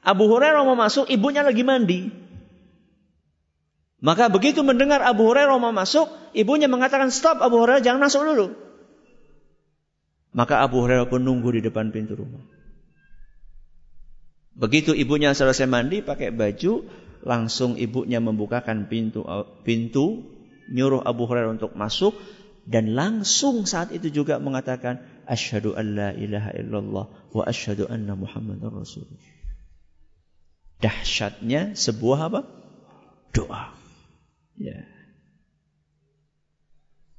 Abu 0.00 0.28
Hurairah 0.28 0.64
mau 0.64 0.76
masuk, 0.76 1.08
ibunya 1.12 1.44
lagi 1.44 1.60
mandi. 1.60 2.08
Maka 4.00 4.32
begitu 4.32 4.64
mendengar 4.64 5.04
Abu 5.04 5.28
Hurairah 5.28 5.60
mau 5.60 5.76
masuk, 5.76 6.08
ibunya 6.32 6.68
mengatakan, 6.72 7.12
stop 7.12 7.44
Abu 7.44 7.60
Hurairah 7.60 7.84
jangan 7.84 8.08
masuk 8.08 8.24
dulu. 8.24 8.46
Maka 10.30 10.62
Abu 10.62 10.86
Hurairah 10.86 11.10
pun 11.10 11.26
nunggu 11.26 11.58
di 11.58 11.60
depan 11.66 11.90
pintu 11.90 12.14
rumah. 12.14 12.42
Begitu 14.54 14.94
ibunya 14.94 15.34
selesai 15.34 15.66
mandi 15.66 16.02
pakai 16.04 16.30
baju, 16.30 16.86
langsung 17.26 17.74
ibunya 17.74 18.22
membukakan 18.22 18.86
pintu 18.86 19.26
pintu, 19.66 20.22
nyuruh 20.70 21.02
Abu 21.02 21.26
Hurairah 21.26 21.58
untuk 21.58 21.74
masuk 21.74 22.14
dan 22.68 22.94
langsung 22.94 23.66
saat 23.66 23.90
itu 23.90 24.12
juga 24.12 24.38
mengatakan 24.38 25.02
asyhadu 25.26 25.74
an 25.74 25.86
la 25.96 26.10
ilaha 26.14 26.50
illallah 26.54 27.06
wa 27.34 27.42
asyhadu 27.42 27.90
anna 27.90 28.14
muhammadar 28.14 28.70
rasulullah. 28.70 29.18
Dahsyatnya 30.80 31.76
sebuah 31.76 32.18
apa? 32.30 32.40
Doa. 33.34 33.76
Ya. 34.56 34.86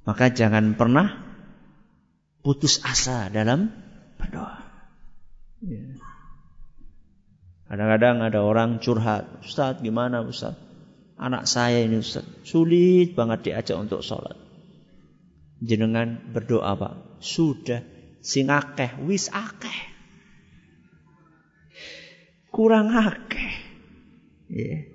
Maka 0.02 0.34
jangan 0.34 0.74
pernah 0.74 1.31
putus 2.42 2.82
asa 2.82 3.30
dalam 3.30 3.70
berdoa. 4.18 4.60
Ya. 5.62 5.82
Kadang-kadang 7.70 8.20
ada 8.20 8.44
orang 8.44 8.82
curhat, 8.84 9.40
Ustaz 9.40 9.80
gimana 9.80 10.20
Ustaz? 10.20 10.58
Anak 11.16 11.48
saya 11.48 11.80
ini 11.80 12.02
Ustaz, 12.02 12.26
sulit 12.44 13.16
banget 13.16 13.48
diajak 13.48 13.78
untuk 13.78 14.04
sholat. 14.04 14.36
Jenengan 15.62 16.34
berdoa 16.34 16.74
Pak. 16.74 17.22
Sudah 17.22 17.80
Sing 18.22 18.46
akeh 18.46 19.02
wis 19.02 19.26
akeh. 19.34 19.78
Kurang 22.54 22.94
akeh. 22.94 23.50
Yeah. 24.46 24.86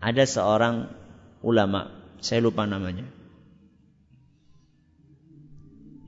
Ada 0.00 0.24
seorang 0.26 0.90
ulama, 1.44 1.92
saya 2.24 2.40
lupa 2.42 2.64
namanya. 2.64 3.06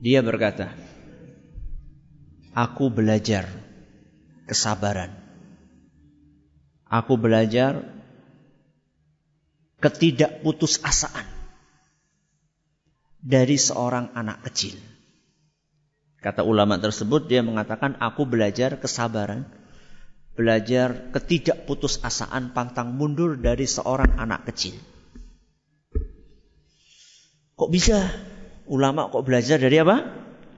Dia 0.05 0.21
berkata, 0.21 0.69
"Aku 2.53 2.93
belajar 2.93 3.49
kesabaran. 4.45 5.09
Aku 6.85 7.17
belajar 7.17 7.81
ketidakputusasaan 9.81 11.25
dari 13.17 13.57
seorang 13.57 14.13
anak 14.13 14.45
kecil. 14.45 14.77
Kata 16.21 16.45
ulama 16.45 16.77
tersebut 16.77 17.25
dia 17.25 17.41
mengatakan 17.41 17.97
aku 17.97 18.29
belajar 18.29 18.77
kesabaran, 18.77 19.49
belajar 20.37 21.09
ketidakputusasaan 21.17 22.53
pantang 22.53 22.93
mundur 22.93 23.41
dari 23.41 23.65
seorang 23.65 24.21
anak 24.21 24.53
kecil. 24.53 24.77
Kok 27.57 27.69
bisa 27.73 28.05
ulama 28.69 29.09
kok 29.09 29.25
belajar 29.25 29.57
dari 29.57 29.81
apa? 29.81 30.01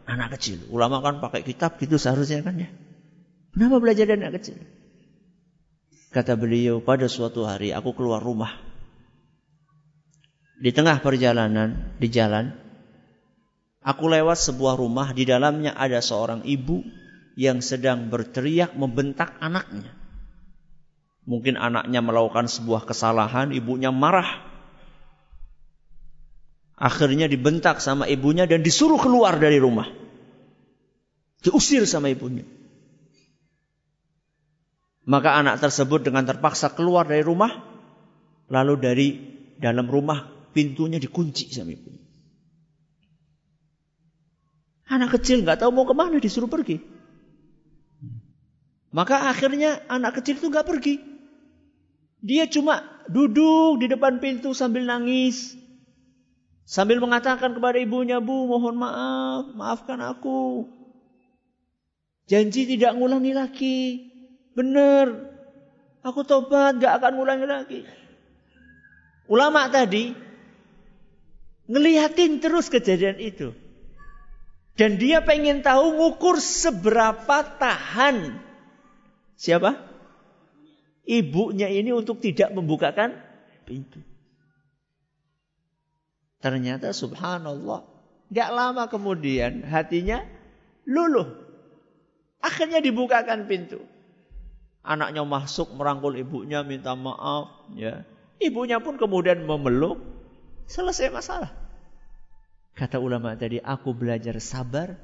Anak 0.07 0.39
kecil. 0.39 0.67
Ulama 0.71 1.03
kan 1.03 1.19
pakai 1.19 1.43
kitab 1.43 1.75
gitu 1.79 1.99
seharusnya 1.99 2.43
kan 2.43 2.55
ya. 2.55 2.69
Kenapa 3.51 3.83
belajar 3.83 4.07
dari 4.07 4.19
anak 4.23 4.39
kecil? 4.39 4.59
Kata 6.11 6.39
beliau, 6.39 6.79
pada 6.79 7.11
suatu 7.11 7.43
hari 7.43 7.75
aku 7.75 7.91
keluar 7.91 8.23
rumah 8.23 8.67
di 10.57 10.73
tengah 10.73 10.97
perjalanan 11.05 11.93
di 12.01 12.09
jalan, 12.09 12.49
aku 13.85 14.09
lewat 14.09 14.41
sebuah 14.41 14.73
rumah 14.73 15.13
di 15.13 15.23
dalamnya 15.29 15.77
ada 15.77 16.01
seorang 16.01 16.41
ibu 16.49 16.81
yang 17.37 17.61
sedang 17.61 18.09
berteriak 18.09 18.73
membentak 18.73 19.37
anaknya. 19.37 19.93
Mungkin 21.29 21.59
anaknya 21.59 22.01
melakukan 22.01 22.49
sebuah 22.49 22.89
kesalahan, 22.89 23.53
ibunya 23.53 23.93
marah. 23.93 24.47
Akhirnya 26.77 27.25
dibentak 27.25 27.81
sama 27.81 28.05
ibunya 28.05 28.45
dan 28.45 28.61
disuruh 28.61 29.01
keluar 29.01 29.41
dari 29.41 29.57
rumah. 29.57 29.89
Diusir 31.41 31.89
sama 31.89 32.13
ibunya. 32.13 32.45
Maka 35.09 35.41
anak 35.41 35.57
tersebut 35.57 36.05
dengan 36.05 36.29
terpaksa 36.29 36.69
keluar 36.77 37.09
dari 37.09 37.25
rumah. 37.25 37.49
Lalu 38.47 38.73
dari 38.77 39.07
dalam 39.57 39.89
rumah 39.89 40.23
pintunya 40.53 41.01
dikunci 41.01 41.49
sama 41.49 41.73
ibu. 41.73 41.89
Anak 44.87 45.19
kecil 45.19 45.43
nggak 45.43 45.65
tahu 45.65 45.71
mau 45.73 45.83
ke 45.83 45.97
mana 45.97 46.15
disuruh 46.21 46.47
pergi. 46.47 46.79
Maka 48.95 49.27
akhirnya 49.27 49.83
anak 49.91 50.21
kecil 50.21 50.39
itu 50.39 50.47
nggak 50.47 50.63
pergi. 50.63 50.95
Dia 52.23 52.47
cuma 52.47 52.81
duduk 53.11 53.83
di 53.83 53.91
depan 53.91 54.23
pintu 54.23 54.55
sambil 54.55 54.87
nangis. 54.87 55.57
Sambil 56.67 56.99
mengatakan 56.99 57.55
kepada 57.55 57.79
ibunya, 57.79 58.19
Bu 58.19 58.43
mohon 58.51 58.75
maaf, 58.75 59.55
maafkan 59.55 60.03
aku. 60.03 60.67
Janji 62.27 62.67
tidak 62.67 62.99
ngulangi 62.99 63.31
lagi. 63.31 63.79
Benar. 64.51 65.31
Aku 66.03 66.27
tobat, 66.27 66.75
gak 66.75 66.99
akan 66.99 67.11
ngulangi 67.15 67.47
lagi. 67.47 67.79
Ulama 69.31 69.71
tadi 69.71 70.27
Ngeliatin 71.67 72.39
terus 72.39 72.71
kejadian 72.71 73.19
itu. 73.19 73.51
Dan 74.79 74.95
dia 74.95 75.19
pengen 75.19 75.59
tahu 75.59 75.99
ngukur 75.99 76.39
seberapa 76.39 77.43
tahan. 77.59 78.39
Siapa? 79.35 79.75
Ibunya 81.03 81.67
ini 81.67 81.91
untuk 81.91 82.23
tidak 82.23 82.55
membukakan 82.55 83.19
pintu. 83.67 83.99
Ternyata 86.43 86.93
subhanallah. 86.93 87.85
Gak 88.27 88.49
lama 88.51 88.91
kemudian 88.91 89.63
hatinya 89.63 90.21
luluh. 90.83 91.47
Akhirnya 92.43 92.83
dibukakan 92.83 93.47
pintu. 93.47 93.81
Anaknya 94.83 95.23
masuk 95.27 95.73
merangkul 95.75 96.15
ibunya 96.15 96.63
minta 96.63 96.95
maaf. 96.95 97.71
ya 97.75 98.07
Ibunya 98.37 98.77
pun 98.79 98.95
kemudian 99.01 99.43
memeluk 99.43 100.17
Selesai 100.67 101.07
masalah. 101.15 101.55
Kata 102.75 102.99
ulama 102.99 103.33
tadi, 103.39 103.57
aku 103.57 103.95
belajar 103.95 104.35
sabar, 104.43 104.99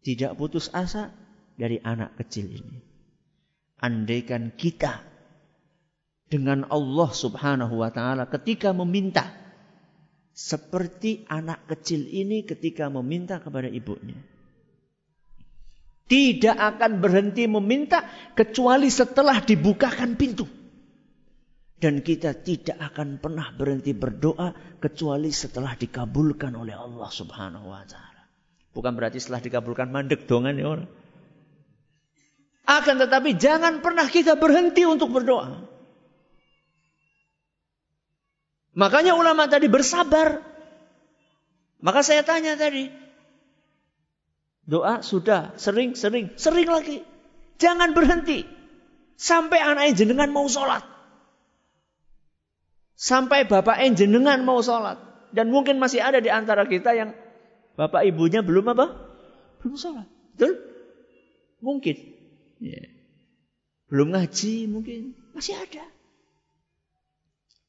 tidak 0.00 0.34
putus 0.40 0.72
asa 0.72 1.12
dari 1.54 1.78
anak 1.84 2.16
kecil 2.18 2.48
ini. 2.48 2.80
Andaikan 3.78 4.56
kita 4.56 5.04
dengan 6.32 6.64
Allah 6.72 7.10
subhanahu 7.12 7.84
wa 7.84 7.92
ta'ala 7.92 8.26
ketika 8.32 8.72
meminta. 8.72 9.43
Seperti 10.34 11.22
anak 11.30 11.70
kecil 11.70 12.10
ini 12.10 12.42
ketika 12.42 12.90
meminta 12.90 13.38
kepada 13.38 13.70
ibunya. 13.70 14.18
Tidak 16.10 16.58
akan 16.58 16.98
berhenti 16.98 17.46
meminta 17.46 18.02
kecuali 18.34 18.90
setelah 18.90 19.38
dibukakan 19.38 20.18
pintu. 20.18 20.44
Dan 21.78 22.02
kita 22.02 22.34
tidak 22.34 22.82
akan 22.82 23.22
pernah 23.22 23.54
berhenti 23.54 23.94
berdoa 23.94 24.50
kecuali 24.82 25.30
setelah 25.30 25.78
dikabulkan 25.78 26.50
oleh 26.58 26.74
Allah 26.74 27.10
Subhanahu 27.14 27.70
wa 27.70 27.86
taala. 27.86 28.26
Bukan 28.74 28.92
berarti 28.98 29.22
setelah 29.22 29.38
dikabulkan 29.38 29.86
mandek 29.94 30.26
dongan 30.26 30.58
ya 30.58 30.66
orang. 30.66 30.90
Akan 32.66 32.98
tetapi 32.98 33.38
jangan 33.38 33.84
pernah 33.84 34.10
kita 34.10 34.34
berhenti 34.34 34.82
untuk 34.82 35.14
berdoa. 35.14 35.73
Makanya 38.74 39.14
ulama 39.14 39.46
tadi 39.46 39.70
bersabar. 39.70 40.42
Maka 41.78 42.02
saya 42.02 42.26
tanya 42.26 42.58
tadi. 42.58 42.90
Doa 44.66 45.04
sudah 45.04 45.54
sering, 45.60 45.94
sering, 45.94 46.34
sering 46.34 46.66
lagi. 46.66 47.06
Jangan 47.62 47.94
berhenti. 47.94 48.42
Sampai 49.14 49.62
anak 49.62 49.94
jenengan 49.94 50.34
mau 50.34 50.50
sholat. 50.50 50.82
Sampai 52.98 53.46
bapak 53.46 53.78
jenengan 53.94 54.42
mau 54.42 54.58
sholat. 54.58 54.98
Dan 55.30 55.54
mungkin 55.54 55.78
masih 55.78 56.02
ada 56.02 56.18
di 56.18 56.30
antara 56.30 56.66
kita 56.66 56.94
yang 56.94 57.14
bapak 57.78 58.06
ibunya 58.10 58.42
belum 58.42 58.74
apa? 58.74 58.90
Belum 59.62 59.78
sholat. 59.78 60.06
Betul? 60.34 60.58
Mungkin. 61.62 61.96
Ya. 62.58 62.90
Belum 63.86 64.10
ngaji 64.10 64.66
mungkin. 64.66 65.14
Masih 65.30 65.54
ada. 65.54 65.93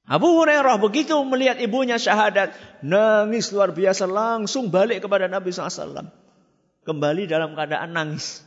Abu 0.05 0.37
Hurairah 0.37 0.77
begitu 0.77 1.17
melihat 1.25 1.57
ibunya 1.57 1.97
syahadat. 1.97 2.53
Nangis 2.85 3.49
luar 3.49 3.73
biasa 3.73 4.05
langsung 4.05 4.69
balik 4.69 5.01
kepada 5.01 5.25
Nabi 5.25 5.49
SAW. 5.49 6.13
Kembali 6.85 7.25
dalam 7.25 7.57
keadaan 7.57 7.97
nangis. 7.97 8.45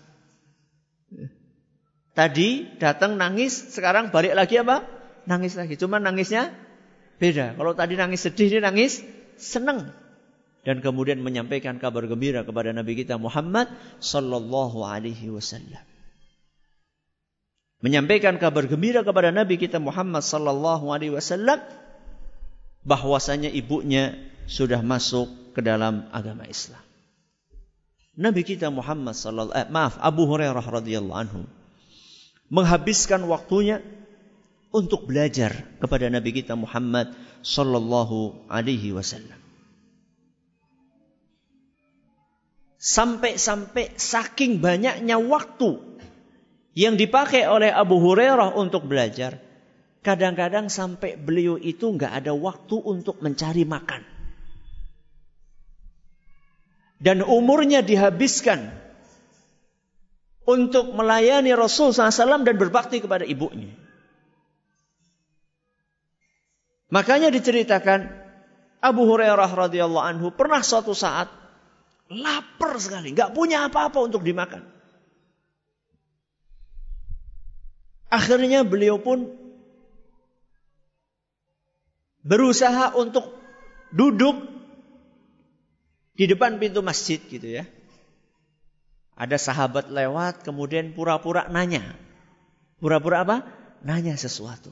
Tadi 2.15 2.79
datang 2.79 3.19
nangis, 3.19 3.75
sekarang 3.75 4.15
balik 4.15 4.39
lagi 4.39 4.63
apa? 4.63 4.87
Nangis 5.27 5.59
lagi. 5.59 5.75
Cuma 5.75 5.99
nangisnya 5.99 6.55
beda. 7.19 7.59
Kalau 7.59 7.75
tadi 7.75 7.99
nangis 7.99 8.23
sedih, 8.23 8.59
dia 8.59 8.63
nangis 8.63 9.03
senang. 9.35 9.91
Dan 10.63 10.79
kemudian 10.79 11.19
menyampaikan 11.23 11.83
kabar 11.83 12.07
gembira 12.07 12.47
kepada 12.47 12.71
Nabi 12.71 12.99
kita 12.99 13.19
Muhammad 13.19 13.67
Sallallahu 13.99 14.83
Alaihi 14.87 15.31
Wasallam 15.31 15.98
menyampaikan 17.79 18.37
kabar 18.43 18.67
gembira 18.67 19.07
kepada 19.07 19.31
Nabi 19.31 19.55
kita 19.59 19.79
Muhammad 19.79 20.27
sallallahu 20.27 20.91
alaihi 20.91 21.15
wasallam 21.15 21.63
bahwasanya 22.83 23.51
ibunya 23.55 24.19
sudah 24.51 24.83
masuk 24.83 25.31
ke 25.55 25.61
dalam 25.63 26.11
agama 26.11 26.49
Islam. 26.49 26.83
Nabi 28.19 28.43
kita 28.43 28.67
Muhammad 28.75 29.15
sallallahu 29.15 29.55
eh, 29.55 29.71
maaf 29.71 29.95
Abu 30.03 30.27
Hurairah 30.27 30.65
radhiyallahu 30.65 31.21
anhu 31.23 31.47
menghabiskan 32.51 33.23
waktunya 33.31 33.79
untuk 34.75 35.07
belajar 35.07 35.55
kepada 35.79 36.11
Nabi 36.11 36.35
kita 36.35 36.59
Muhammad 36.59 37.15
sallallahu 37.47 38.51
alaihi 38.51 38.91
wasallam. 38.91 39.39
Sampai-sampai 42.79 43.99
saking 43.99 44.63
banyaknya 44.63 45.19
waktu 45.19 45.88
yang 46.79 46.95
dipakai 46.95 47.43
oleh 47.51 47.75
Abu 47.75 47.99
Hurairah 47.99 48.55
untuk 48.55 48.87
belajar, 48.87 49.43
kadang-kadang 50.07 50.71
sampai 50.71 51.19
beliau 51.19 51.59
itu 51.59 51.91
nggak 51.91 52.23
ada 52.23 52.31
waktu 52.31 52.79
untuk 52.79 53.19
mencari 53.19 53.67
makan. 53.67 54.07
Dan 57.03 57.27
umurnya 57.27 57.83
dihabiskan 57.83 58.71
untuk 60.47 60.95
melayani 60.95 61.51
Rasul 61.59 61.91
SAW 61.91 62.47
dan 62.47 62.55
berbakti 62.55 63.03
kepada 63.03 63.27
ibunya. 63.27 63.75
Makanya 66.95 67.35
diceritakan 67.35 68.07
Abu 68.79 69.03
Hurairah 69.03 69.51
radhiyallahu 69.51 70.07
anhu 70.15 70.31
pernah 70.31 70.63
suatu 70.63 70.95
saat 70.95 71.27
lapar 72.07 72.79
sekali, 72.79 73.19
nggak 73.19 73.35
punya 73.35 73.67
apa-apa 73.67 73.99
untuk 73.99 74.23
dimakan. 74.23 74.78
Akhirnya 78.09 78.65
beliau 78.65 78.97
pun 78.97 79.29
berusaha 82.25 82.97
untuk 82.97 83.37
duduk 83.93 84.49
di 86.17 86.25
depan 86.27 86.57
pintu 86.57 86.81
masjid 86.81 87.21
gitu 87.21 87.63
ya. 87.63 87.65
Ada 89.19 89.37
sahabat 89.37 89.91
lewat 89.91 90.47
kemudian 90.47 90.95
pura-pura 90.95 91.51
nanya. 91.53 91.83
Pura-pura 92.79 93.27
apa? 93.27 93.37
Nanya 93.83 94.15
sesuatu. 94.15 94.71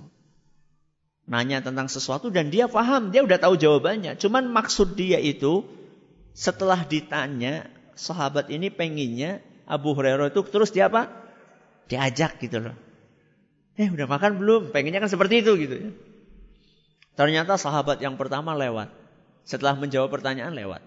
Nanya 1.26 1.58
tentang 1.58 1.90
sesuatu 1.90 2.30
dan 2.30 2.54
dia 2.54 2.70
paham, 2.70 3.10
dia 3.10 3.26
udah 3.26 3.38
tahu 3.42 3.58
jawabannya. 3.58 4.14
Cuman 4.14 4.46
maksud 4.46 4.94
dia 4.94 5.18
itu 5.18 5.66
setelah 6.30 6.86
ditanya 6.86 7.66
sahabat 7.98 8.46
ini 8.54 8.70
penginnya 8.70 9.42
Abu 9.66 9.98
Hurairah 9.98 10.30
itu 10.30 10.46
terus 10.46 10.70
dia 10.70 10.86
apa? 10.86 11.10
Diajak 11.90 12.38
gitu 12.38 12.62
loh. 12.62 12.85
Eh 13.76 13.92
udah 13.92 14.08
makan 14.08 14.40
belum? 14.40 14.72
Pengennya 14.72 15.04
kan 15.04 15.12
seperti 15.12 15.44
itu 15.44 15.52
gitu 15.60 15.76
ya. 15.76 15.90
Ternyata 17.16 17.60
sahabat 17.60 18.00
yang 18.00 18.16
pertama 18.16 18.56
lewat. 18.56 18.92
Setelah 19.44 19.76
menjawab 19.76 20.12
pertanyaan 20.12 20.56
lewat. 20.56 20.80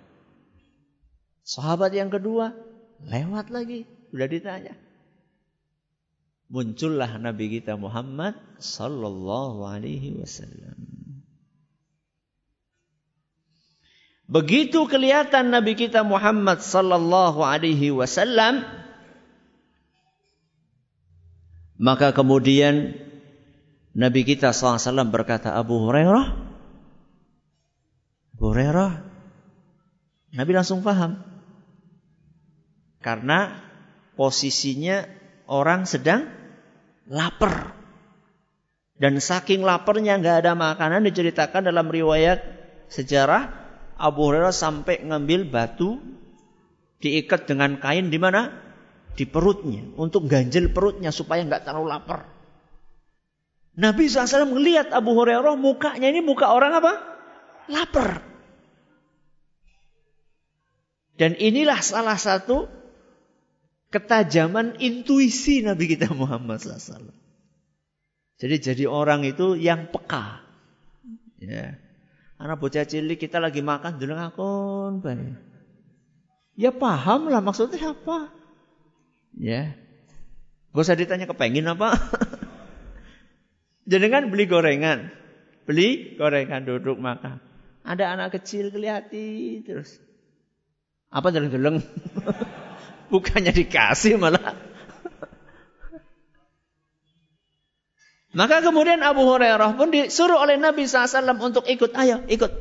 Sahabat 1.45 1.93
yang 1.93 2.09
kedua 2.09 2.53
lewat 3.05 3.53
lagi. 3.53 3.85
Udah 4.13 4.25
ditanya. 4.29 4.73
Muncullah 6.49 7.21
Nabi 7.21 7.61
kita 7.61 7.77
Muhammad 7.77 8.33
Sallallahu 8.57 9.69
Alaihi 9.69 10.17
Wasallam. 10.17 10.77
Begitu 14.29 14.85
kelihatan 14.85 15.49
Nabi 15.53 15.73
kita 15.73 16.05
Muhammad 16.05 16.61
Sallallahu 16.61 17.41
Alaihi 17.41 17.93
Wasallam 17.93 18.61
maka 21.79 22.11
kemudian 22.11 22.91
Nabi 23.95 24.27
kita 24.27 24.51
SAW 24.51 25.07
berkata 25.07 25.55
Abu 25.55 25.79
Hurairah. 25.87 26.27
Abu 28.35 28.43
Hurairah. 28.51 28.91
Nabi 30.35 30.51
langsung 30.53 30.83
paham. 30.83 31.23
Karena 32.99 33.63
posisinya 34.19 35.07
orang 35.47 35.87
sedang 35.87 36.27
lapar. 37.07 37.73
Dan 38.99 39.23
saking 39.23 39.63
laparnya 39.63 40.19
nggak 40.19 40.43
ada 40.43 40.53
makanan 40.59 41.07
diceritakan 41.07 41.71
dalam 41.71 41.87
riwayat 41.87 42.43
sejarah 42.91 43.47
Abu 43.95 44.27
Hurairah 44.27 44.51
sampai 44.51 45.07
ngambil 45.07 45.47
batu 45.47 45.95
diikat 46.99 47.47
dengan 47.47 47.79
kain 47.79 48.11
di 48.11 48.19
mana? 48.19 48.68
Di 49.19 49.27
perutnya 49.27 49.83
untuk 49.99 50.31
ganjil 50.31 50.71
perutnya 50.71 51.11
supaya 51.11 51.43
nggak 51.43 51.67
terlalu 51.67 51.91
lapar. 51.91 52.23
Nabi 53.75 54.07
SAW 54.07 54.55
melihat 54.55 54.95
Abu 54.95 55.11
Hurairah 55.11 55.59
mukanya 55.59 56.07
ini 56.07 56.23
muka 56.23 56.47
orang 56.47 56.79
apa? 56.79 56.93
Lapar. 57.67 58.23
Dan 61.19 61.35
inilah 61.35 61.83
salah 61.83 62.15
satu 62.15 62.71
ketajaman 63.91 64.79
intuisi 64.79 65.67
Nabi 65.67 65.91
kita 65.91 66.15
Muhammad 66.15 66.63
SAW. 66.63 67.11
Jadi 68.39 68.55
jadi 68.63 68.83
orang 68.87 69.27
itu 69.27 69.59
yang 69.59 69.91
peka. 69.91 70.47
Ya. 71.43 71.75
Anak 72.39 72.63
bocah 72.63 72.87
cilik 72.87 73.19
kita 73.19 73.43
lagi 73.43 73.59
makan 73.59 73.99
dulu 73.99 74.15
ngakon, 74.15 75.03
Ya 76.55 76.71
paham 76.71 77.27
lah 77.27 77.43
maksudnya 77.43 77.91
apa. 77.91 78.38
Ya. 79.37 79.75
Gak 80.73 80.85
usah 80.85 80.97
ditanya 80.97 81.25
kepengen 81.25 81.69
apa. 81.69 81.97
Jenengan 83.89 84.29
beli 84.29 84.45
gorengan. 84.45 85.09
Beli 85.65 86.17
gorengan 86.17 86.65
duduk 86.65 87.01
makan. 87.01 87.41
Ada 87.81 88.13
anak 88.13 88.37
kecil 88.37 88.69
kelihati 88.69 89.61
terus. 89.65 89.97
Apa 91.09 91.33
deleng-deleng? 91.33 91.81
Bukannya 93.13 93.49
dikasih 93.49 94.21
malah. 94.21 94.53
Maka 98.37 98.61
kemudian 98.61 99.01
Abu 99.01 99.25
Hurairah 99.25 99.73
pun 99.73 99.89
disuruh 99.89 100.37
oleh 100.37 100.61
Nabi 100.61 100.85
SAW 100.85 101.33
untuk 101.41 101.65
ikut. 101.65 101.97
Ayo 101.97 102.21
ikut 102.29 102.51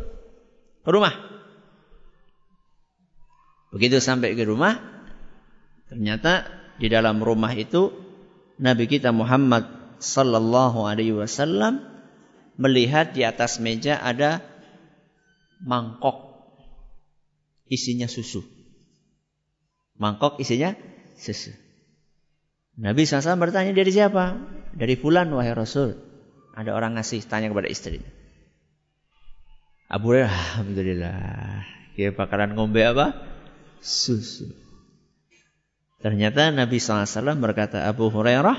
ke 0.80 0.88
rumah. 0.88 1.12
Begitu 3.68 4.00
sampai 4.00 4.32
ke 4.32 4.48
rumah. 4.48 4.97
Ternyata 5.88 6.46
di 6.76 6.86
dalam 6.92 7.18
rumah 7.24 7.52
itu 7.56 7.90
Nabi 8.60 8.86
kita 8.86 9.10
Muhammad 9.10 9.66
sallallahu 9.98 10.84
alaihi 10.86 11.16
wasallam 11.16 11.82
melihat 12.58 13.14
di 13.14 13.22
atas 13.24 13.58
meja 13.58 13.98
ada 13.98 14.42
mangkok 15.62 16.28
isinya 17.66 18.06
susu. 18.06 18.44
Mangkok 19.98 20.38
isinya 20.38 20.74
susu. 21.18 21.50
Nabi 22.78 23.02
SAW 23.02 23.42
bertanya 23.42 23.74
dari 23.74 23.90
siapa? 23.90 24.38
Dari 24.70 24.94
fulan 24.94 25.34
wahai 25.34 25.50
Rasul. 25.50 25.98
Ada 26.54 26.78
orang 26.78 26.94
ngasih 26.94 27.26
tanya 27.26 27.50
kepada 27.50 27.66
istrinya. 27.66 28.06
Abu 29.90 30.14
Hurairah, 30.14 30.30
alhamdulillah. 30.30 31.18
Dia 31.98 32.14
bakalan 32.14 32.54
ngombe 32.54 32.86
apa? 32.86 33.18
Susu. 33.82 34.67
Ternyata 35.98 36.54
Nabi 36.54 36.78
SAW 36.78 37.34
berkata, 37.42 37.82
Abu 37.90 38.06
Hurairah, 38.06 38.54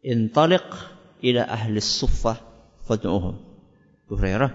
intaliq 0.00 0.64
ila 1.20 1.42
ahli 1.44 1.76
suffah 1.84 2.40
fad'uhum. 2.88 3.36
Abu 4.08 4.14
Hurairah, 4.16 4.52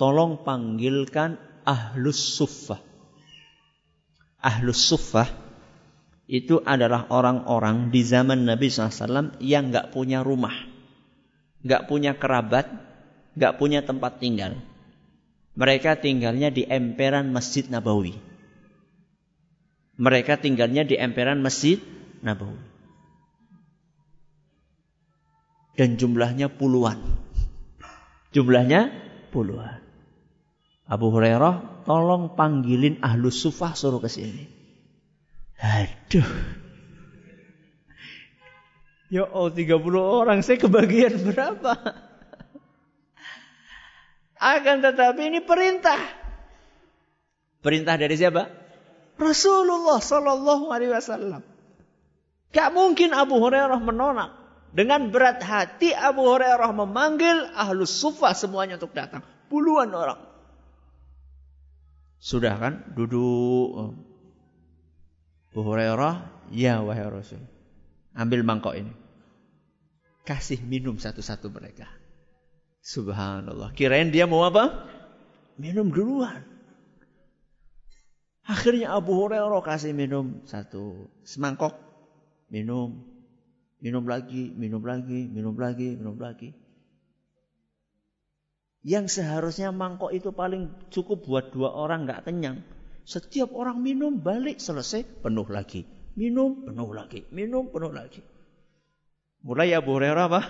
tolong 0.00 0.40
panggilkan 0.40 1.36
ahlus 1.68 2.40
suffah. 2.40 2.80
Ahlus 4.40 4.80
suffah 4.80 5.28
itu 6.24 6.64
adalah 6.64 7.08
orang-orang 7.12 7.92
di 7.92 8.00
zaman 8.04 8.48
Nabi 8.48 8.72
SAW 8.72 9.36
yang 9.44 9.68
nggak 9.68 9.92
punya 9.92 10.24
rumah, 10.24 10.54
nggak 11.60 11.84
punya 11.88 12.16
kerabat, 12.16 12.72
nggak 13.36 13.56
punya 13.60 13.84
tempat 13.84 14.16
tinggal. 14.16 14.56
Mereka 15.58 16.00
tinggalnya 16.00 16.48
di 16.48 16.64
emperan 16.64 17.34
Masjid 17.34 17.66
Nabawi. 17.66 18.27
Mereka 19.98 20.38
tinggalnya 20.38 20.86
di 20.86 20.94
emperan 20.94 21.42
Masjid 21.42 21.82
Nabawi. 22.22 22.62
Dan 25.74 25.98
jumlahnya 25.98 26.50
puluhan. 26.50 26.98
Jumlahnya 28.34 28.94
puluhan. 29.30 29.82
Abu 30.88 31.12
Hurairah, 31.12 31.84
tolong 31.86 32.34
panggilin 32.34 32.98
ahlu 33.04 33.30
sufah 33.30 33.74
suruh 33.78 34.02
ke 34.02 34.10
sini. 34.10 34.46
Aduh. 35.58 36.30
Ya 39.08 39.24
oh 39.24 39.50
30 39.50 39.78
orang, 39.98 40.42
saya 40.42 40.58
kebagian 40.60 41.14
berapa? 41.26 41.74
Akan 44.38 44.82
tetapi 44.82 45.22
ini 45.30 45.40
perintah. 45.42 45.98
Perintah 47.62 47.94
dari 47.98 48.14
siapa? 48.14 48.57
Rasulullah 49.18 49.98
Sallallahu 49.98 50.70
Alaihi 50.70 50.94
Wasallam. 50.94 51.42
Gak 52.54 52.70
mungkin 52.72 53.12
Abu 53.12 53.36
Hurairah 53.42 53.82
menolak. 53.82 54.30
Dengan 54.68 55.08
berat 55.08 55.42
hati 55.42 55.92
Abu 55.92 56.22
Hurairah 56.28 56.70
memanggil 56.72 57.50
ahlus 57.56 57.92
sufah 57.92 58.32
semuanya 58.32 58.78
untuk 58.78 58.94
datang. 58.94 59.26
Puluhan 59.50 59.90
orang. 59.90 60.20
Sudah 62.20 62.54
kan? 62.56 62.74
Duduk. 62.94 63.96
Abu 65.50 65.60
Hurairah, 65.64 66.14
ya 66.54 66.84
wahai 66.84 67.08
Rasul. 67.08 67.42
Ambil 68.14 68.46
mangkok 68.46 68.76
ini. 68.76 68.92
Kasih 70.22 70.60
minum 70.60 71.00
satu-satu 71.00 71.48
mereka. 71.48 71.88
Subhanallah. 72.84 73.72
Kirain 73.72 74.12
dia 74.12 74.28
mau 74.28 74.44
apa? 74.44 74.86
Minum 75.56 75.88
duluan. 75.88 76.44
Akhirnya 78.48 78.96
Abu 78.96 79.12
Hurairah 79.12 79.60
kasih 79.60 79.92
minum 79.92 80.40
satu 80.48 81.12
semangkok. 81.20 81.76
Minum. 82.48 83.04
Minum 83.78 84.08
lagi, 84.08 84.50
minum 84.56 84.80
lagi, 84.80 85.28
minum 85.28 85.52
lagi, 85.52 85.94
minum 85.94 86.16
lagi. 86.16 86.56
Yang 88.80 89.20
seharusnya 89.20 89.68
mangkok 89.68 90.16
itu 90.16 90.32
paling 90.32 90.72
cukup 90.88 91.28
buat 91.28 91.52
dua 91.52 91.76
orang 91.76 92.08
nggak 92.08 92.24
kenyang. 92.24 92.64
Setiap 93.04 93.52
orang 93.52 93.84
minum 93.84 94.16
balik 94.16 94.58
selesai 94.58 95.04
penuh 95.20 95.46
lagi. 95.46 95.84
Minum 96.16 96.64
penuh 96.64 96.90
lagi. 96.96 97.28
Minum 97.28 97.68
penuh 97.68 97.92
lagi. 97.92 98.24
Mulai 99.44 99.76
Abu 99.76 100.00
Hurairah 100.00 100.24
apa? 100.24 100.42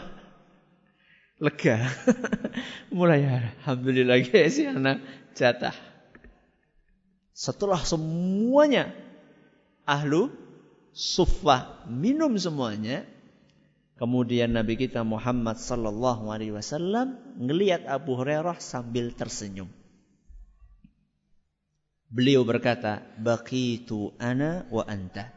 lega. 1.38 1.87
Mulai 2.96 3.46
alhamdulillah 3.62 4.18
guys 4.26 4.58
ya 4.58 4.74
anak 4.74 5.02
jatah. 5.34 5.88
Setelah 7.38 7.79
semuanya 7.87 8.90
ahlu 9.87 10.27
suffah 10.90 11.87
minum 11.87 12.35
semuanya, 12.35 13.07
kemudian 13.94 14.51
Nabi 14.51 14.74
kita 14.74 15.07
Muhammad 15.07 15.55
sallallahu 15.62 16.35
alaihi 16.35 16.51
wasallam 16.51 17.14
ngelihat 17.38 17.87
Abu 17.87 18.18
Hurairah 18.18 18.59
sambil 18.59 19.14
tersenyum. 19.14 19.70
Beliau 22.11 22.42
berkata, 22.42 23.07
"Baqitu 23.22 24.18
ana 24.18 24.66
wa 24.74 24.83
anta." 24.83 25.31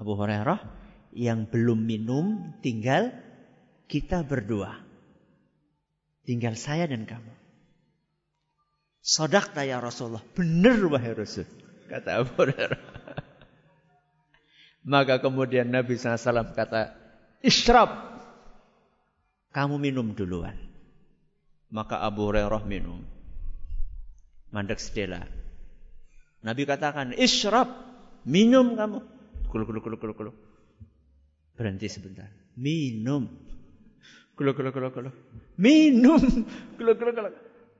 Abu 0.00 0.16
Hurairah 0.16 0.64
yang 1.12 1.44
belum 1.44 1.84
minum 1.84 2.56
tinggal 2.64 3.12
kita 3.84 4.24
berdua. 4.24 4.80
Tinggal 6.24 6.56
saya 6.56 6.88
dan 6.88 7.04
kamu. 7.04 7.37
Sodak 9.02 9.54
ya 9.56 9.78
Rasulullah. 9.78 10.22
Benar 10.34 10.78
wahai 10.90 11.14
Rasul. 11.14 11.46
Kata 11.88 12.20
Abu 12.20 12.30
Hurairah. 12.36 12.80
Maka 14.92 15.20
kemudian 15.20 15.72
Nabi 15.72 15.96
SAW 15.96 16.52
kata, 16.52 16.92
Ishrab. 17.40 17.88
Kamu 19.52 19.80
minum 19.80 20.12
duluan. 20.12 20.54
Maka 21.72 22.04
Abu 22.04 22.28
Hurairah 22.28 22.62
minum. 22.68 23.00
Mandek 24.52 24.80
sedela. 24.80 25.24
Nabi 26.44 26.68
katakan, 26.68 27.16
Ishrab. 27.16 27.68
Minum 28.28 28.76
kamu. 28.76 29.00
Kulu, 29.48 29.64
kulu, 29.64 29.80
kulu, 29.80 29.96
kulu, 29.96 30.12
kulu. 30.12 30.32
Berhenti 31.56 31.88
sebentar. 31.88 32.28
Minum. 32.60 33.24
Kulu, 34.36 34.52
kulu, 34.52 34.70
kulu, 34.70 34.88
kulu. 34.92 35.10
Minum. 35.56 36.20
Kulu, 36.78 36.92
kulu, 36.94 37.10
kulu. 37.16 37.30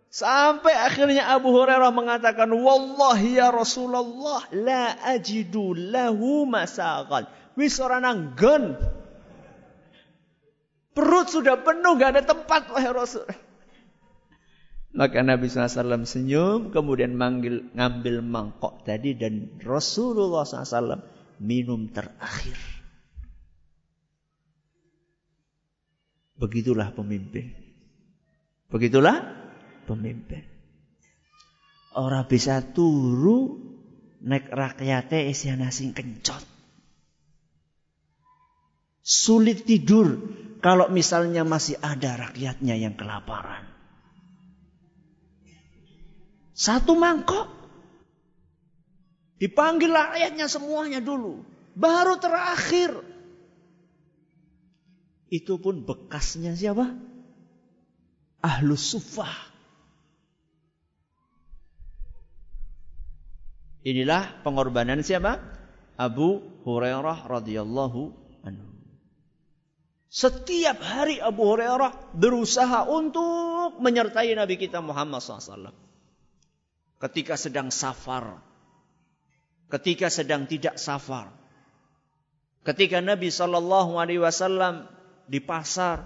Sampai 0.09 0.73
akhirnya 0.73 1.29
Abu 1.29 1.53
Hurairah 1.53 1.93
mengatakan, 1.93 2.49
Wallahi 2.49 3.37
ya 3.37 3.53
Rasulullah, 3.53 4.41
la 4.57 4.97
ajidu 5.05 5.77
lahu 5.77 6.49
masakan. 6.49 7.29
Wis 7.61 7.77
orang. 7.77 8.33
Perut 10.97 11.27
sudah 11.31 11.61
penuh, 11.61 11.95
gak 12.01 12.17
ada 12.17 12.23
tempat, 12.25 12.73
wahai 12.73 12.91
Rasul. 12.91 13.29
Maka 14.97 15.23
Nabi 15.23 15.47
SAW 15.47 16.09
senyum, 16.09 16.73
kemudian 16.73 17.15
manggil, 17.15 17.71
ngambil 17.77 18.25
mangkok 18.25 18.83
tadi 18.83 19.15
dan 19.15 19.61
Rasulullah 19.61 20.43
SAW 20.43 21.05
minum 21.39 21.93
terakhir. 21.93 22.57
Begitulah 26.41 26.91
pemimpin. 26.97 27.53
Begitulah 28.73 29.23
pemimpin. 29.89 30.45
Orang 31.97 32.29
bisa 32.29 32.61
turu 32.61 33.57
naik 34.21 34.53
rakyatnya 34.53 35.25
isiana 35.33 35.73
sing 35.73 35.97
kencot. 35.97 36.45
Sulit 39.01 39.65
tidur 39.65 40.21
kalau 40.61 40.93
misalnya 40.93 41.49
masih 41.49 41.81
ada 41.81 42.29
rakyatnya 42.29 42.77
yang 42.77 42.93
kelaparan. 42.93 43.65
Satu 46.53 46.93
mangkok. 46.93 47.57
Dipanggil 49.39 49.95
rakyatnya 49.95 50.51
semuanya 50.51 50.99
dulu. 50.99 51.47
Baru 51.79 52.19
terakhir 52.19 52.91
itu 55.31 55.61
pun 55.61 55.87
bekasnya 55.87 56.59
siapa? 56.59 56.99
Ahlus 58.43 58.97
sufah. 58.97 59.31
Inilah 63.89 64.45
pengorbanan 64.45 65.01
siapa? 65.01 65.41
Abu 65.97 66.45
Hurairah 66.69 67.25
radhiyallahu 67.25 68.01
anhu. 68.45 68.69
Setiap 70.13 70.77
hari 70.85 71.17
Abu 71.25 71.49
Hurairah 71.49 72.13
berusaha 72.13 72.85
untuk 72.85 73.81
menyertai 73.81 74.37
Nabi 74.37 74.61
kita 74.61 74.85
Muhammad 74.85 75.25
SAW. 75.25 75.73
Ketika 77.01 77.41
sedang 77.41 77.73
safar. 77.73 78.45
Ketika 79.73 80.13
sedang 80.13 80.45
tidak 80.45 80.77
safar. 80.77 81.33
Ketika 82.69 83.01
Nabi 83.01 83.33
Wasallam 83.33 84.85
di 85.25 85.41
pasar, 85.41 86.05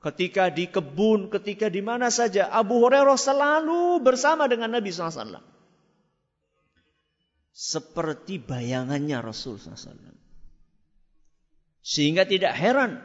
ketika 0.00 0.48
di 0.48 0.72
kebun, 0.72 1.28
ketika 1.28 1.68
di 1.68 1.84
mana 1.84 2.08
saja. 2.08 2.48
Abu 2.48 2.80
Hurairah 2.80 3.20
selalu 3.20 4.00
bersama 4.00 4.48
dengan 4.48 4.72
Nabi 4.72 4.88
SAW. 4.88 5.55
Seperti 7.56 8.36
bayangannya 8.36 9.16
Rasul 9.24 9.56
SAW. 9.56 9.96
Sehingga 11.80 12.28
tidak 12.28 12.52
heran 12.52 13.00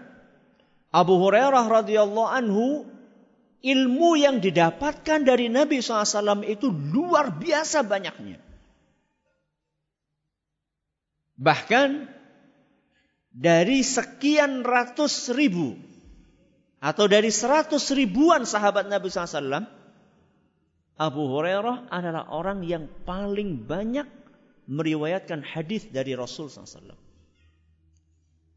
Abu 0.92 1.16
Hurairah 1.24 1.72
radhiyallahu 1.72 2.28
anhu 2.28 2.84
ilmu 3.64 4.20
yang 4.20 4.44
didapatkan 4.44 5.24
dari 5.24 5.48
Nabi 5.48 5.80
SAW 5.80 6.44
itu 6.44 6.68
luar 6.68 7.32
biasa 7.40 7.88
banyaknya. 7.88 8.44
Bahkan 11.40 12.12
dari 13.32 13.88
sekian 13.88 14.68
ratus 14.68 15.32
ribu 15.32 15.80
atau 16.84 17.08
dari 17.08 17.32
seratus 17.32 17.88
ribuan 17.96 18.44
sahabat 18.44 18.92
Nabi 18.92 19.08
SAW, 19.08 19.64
Abu 21.00 21.24
Hurairah 21.24 21.88
adalah 21.88 22.28
orang 22.36 22.68
yang 22.68 22.92
paling 23.08 23.64
banyak 23.64 24.21
meriwayatkan 24.72 25.44
hadis 25.44 25.84
dari 25.92 26.16
Rasul 26.16 26.48
SAW. 26.48 26.96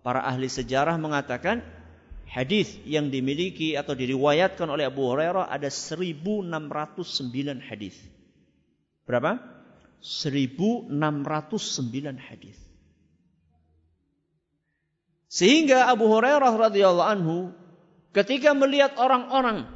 Para 0.07 0.23
ahli 0.23 0.47
sejarah 0.47 0.95
mengatakan 0.95 1.67
hadis 2.31 2.71
yang 2.87 3.11
dimiliki 3.11 3.75
atau 3.75 3.99
diriwayatkan 3.99 4.71
oleh 4.71 4.87
Abu 4.87 5.11
Hurairah 5.11 5.51
ada 5.51 5.67
1609 5.67 6.55
hadis. 7.67 7.99
Berapa? 9.03 9.43
1609 9.99 10.93
hadis. 12.23 12.59
Sehingga 15.27 15.91
Abu 15.91 16.07
Hurairah 16.07 16.55
radhiyallahu 16.71 17.11
anhu 17.11 17.51
ketika 18.15 18.55
melihat 18.55 18.95
orang-orang 19.03 19.67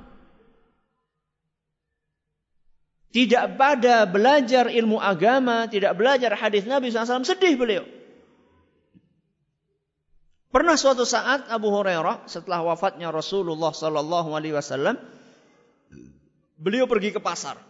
tidak 3.09 3.57
pada 3.57 4.05
belajar 4.05 4.69
ilmu 4.69 5.01
agama, 5.01 5.65
tidak 5.65 5.97
belajar 5.97 6.37
hadis 6.37 6.69
Nabi 6.69 6.93
SAW, 6.93 7.25
sedih 7.25 7.57
beliau. 7.57 7.85
Pernah 10.49 10.77
suatu 10.81 11.05
saat 11.05 11.49
Abu 11.49 11.69
Hurairah 11.69 12.25
setelah 12.29 12.65
wafatnya 12.65 13.13
Rasulullah 13.13 13.73
Sallallahu 13.73 14.33
Alaihi 14.33 14.57
Wasallam, 14.57 14.97
beliau 16.57 16.89
pergi 16.89 17.13
ke 17.13 17.21
pasar. 17.21 17.61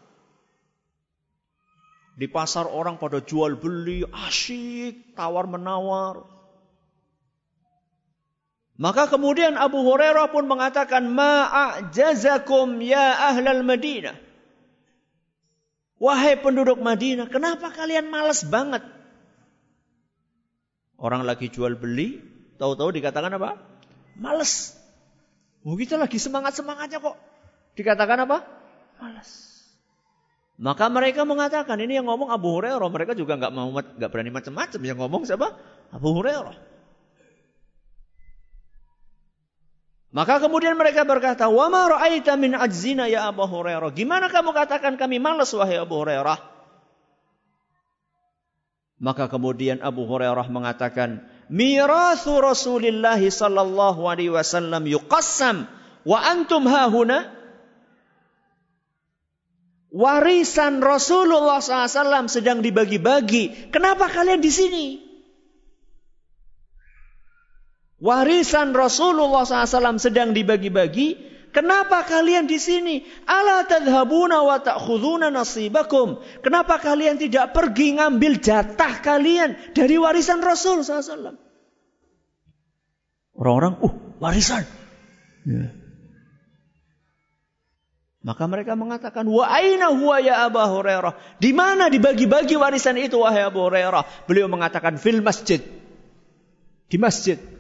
Di 2.19 2.27
pasar 2.27 2.67
orang 2.67 2.99
pada 2.99 3.23
jual 3.23 3.55
beli, 3.55 4.03
asyik, 4.03 5.15
tawar 5.15 5.47
menawar. 5.47 6.27
Maka 8.79 9.07
kemudian 9.11 9.55
Abu 9.59 9.87
Hurairah 9.87 10.31
pun 10.31 10.51
mengatakan, 10.51 11.07
Ma'ajazakum 11.11 12.79
ya 12.83 13.35
ahlal 13.35 13.63
Madinah. 13.63 14.28
Wahai 15.99 16.39
penduduk 16.39 16.79
Madinah, 16.79 17.27
kenapa 17.27 17.75
kalian 17.75 18.07
malas 18.07 18.47
banget? 18.47 18.87
Orang 20.99 21.27
lagi 21.27 21.51
jual 21.51 21.75
beli, 21.75 22.23
tahu-tahu 22.59 22.95
dikatakan 22.95 23.35
apa? 23.35 23.59
Malas. 24.19 24.79
Oh, 25.67 25.75
kita 25.75 25.99
lagi 25.99 26.19
semangat-semangatnya 26.23 27.03
kok. 27.03 27.19
Dikatakan 27.75 28.27
apa? 28.27 28.47
Malas. 28.99 29.31
Maka 30.59 30.91
mereka 30.91 31.23
mengatakan, 31.23 31.79
ini 31.79 32.03
yang 32.03 32.11
ngomong 32.11 32.35
Abu 32.35 32.51
Hurairah. 32.59 32.91
Mereka 32.91 33.15
juga 33.15 33.39
nggak 33.39 33.53
mau 33.55 33.71
nggak 33.71 34.11
berani 34.11 34.35
macam-macam. 34.35 34.81
Yang 34.83 34.99
ngomong 34.99 35.23
siapa? 35.23 35.55
Abu 35.95 36.19
Hurairah. 36.19 36.68
Maka 40.09 40.41
kemudian 40.41 40.73
mereka 40.73 41.05
berkata, 41.05 41.53
"Wa 41.53 41.69
ma 41.69 41.85
ra'aita 41.85 42.33
min 42.41 42.57
ajzina 42.57 43.13
ya 43.13 43.29
Abu 43.29 43.45
Hurairah?" 43.45 43.93
Gimana 43.93 44.33
kamu 44.33 44.57
katakan 44.57 44.97
kami 44.97 45.21
malas 45.21 45.53
wahai 45.53 45.77
Abu 45.77 46.01
Hurairah? 46.01 46.41
Maka 48.99 49.29
kemudian 49.29 49.85
Abu 49.85 50.09
Hurairah 50.09 50.49
mengatakan, 50.49 51.23
"Mirathu 51.53 52.41
Rasulillah 52.41 53.21
sallallahu 53.21 54.09
alaihi 54.09 54.33
wasallam 54.33 54.89
yuqassam 54.89 55.69
wa 56.09 56.19
antum 56.25 56.65
hahuna?" 56.65 57.37
Warisan 59.89 60.85
Rasulullah 60.85 61.65
SAW 61.65 62.29
sedang 62.29 62.61
dibagi-bagi. 62.61 63.73
Kenapa 63.73 64.05
kalian 64.13 64.45
di 64.45 64.53
sini? 64.53 65.08
Warisan 67.99 68.79
Rasulullah 68.79 69.43
SAW 69.43 69.99
sedang 69.99 70.31
dibagi-bagi. 70.31 71.27
Kenapa 71.51 72.07
kalian 72.07 72.47
di 72.47 72.61
sini? 72.63 73.03
Ala 73.27 73.67
tadhabuna 73.67 74.47
wa 74.47 74.63
ta'khuduna 74.63 75.35
nasibakum. 75.35 76.23
Kenapa 76.45 76.79
kalian 76.79 77.19
tidak 77.19 77.51
pergi 77.51 77.99
ngambil 77.99 78.39
jatah 78.39 79.03
kalian 79.03 79.75
dari 79.75 79.99
warisan 79.99 80.39
Rasul 80.39 80.87
SAW? 80.87 81.35
Orang-orang, 83.35 83.75
uh, 83.83 83.95
warisan. 84.23 84.63
Ya. 85.43 85.75
Maka 88.23 88.45
mereka 88.45 88.77
mengatakan, 88.77 89.25
wa 89.27 89.47
aina 89.49 89.91
huwa 89.91 90.21
ya 90.21 90.47
Abu 90.47 90.61
Hurairah? 90.61 91.41
Di 91.41 91.51
mana 91.57 91.89
dibagi-bagi 91.89 92.55
warisan 92.61 93.01
itu 93.01 93.25
wahai 93.25 93.47
Abu 93.47 93.65
Hurairah? 93.65 94.29
Beliau 94.29 94.47
mengatakan 94.47 95.01
fil 95.01 95.25
masjid. 95.25 95.65
Di 96.93 96.99
masjid 97.01 97.58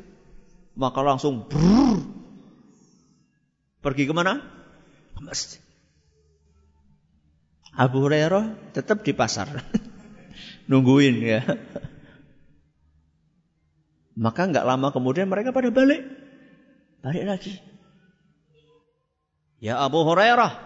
maka 0.78 1.02
langsung 1.02 1.42
brrr, 1.50 1.98
pergi 3.82 4.06
ke 4.06 4.14
mana? 4.14 4.38
Ke 5.18 5.20
masjid. 5.26 5.58
Abu 7.74 8.06
Hurairah 8.06 8.74
tetap 8.74 9.02
di 9.02 9.10
pasar. 9.10 9.50
Nungguin 10.70 11.18
ya. 11.18 11.42
Maka 14.18 14.50
nggak 14.50 14.66
lama 14.66 14.94
kemudian 14.94 15.26
mereka 15.26 15.50
pada 15.50 15.70
balik. 15.70 16.02
Balik 17.02 17.24
lagi. 17.26 17.54
Ya 19.58 19.82
Abu 19.82 20.06
Hurairah, 20.06 20.58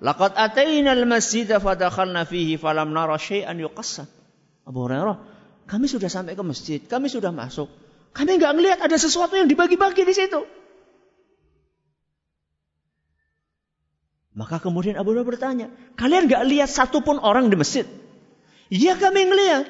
laqad 0.00 0.32
ataina 0.36 0.96
al-masjid 0.96 1.48
fadakhalna 1.48 2.24
fihi 2.24 2.56
falam 2.56 2.96
nara 2.96 3.20
syai'an 3.20 3.56
yuqassam. 3.60 4.08
Abu 4.64 4.88
Hurairah, 4.88 5.16
kami 5.68 5.88
sudah 5.88 6.08
sampai 6.08 6.36
ke 6.36 6.44
masjid, 6.44 6.80
kami 6.80 7.12
sudah 7.12 7.32
masuk. 7.32 7.87
Kami 8.16 8.30
nggak 8.38 8.52
ngelihat 8.54 8.78
ada 8.82 8.96
sesuatu 8.96 9.34
yang 9.38 9.46
dibagi-bagi 9.46 10.02
di 10.02 10.14
situ. 10.14 10.40
Maka 14.38 14.62
kemudian 14.62 14.94
Abu 14.94 15.10
Hurairah 15.10 15.26
bertanya, 15.26 15.66
kalian 15.98 16.30
nggak 16.30 16.46
lihat 16.46 16.70
satupun 16.70 17.18
orang 17.18 17.50
di 17.50 17.58
masjid? 17.58 17.82
Iya 18.70 18.94
kami 18.94 19.26
ngelihat. 19.26 19.66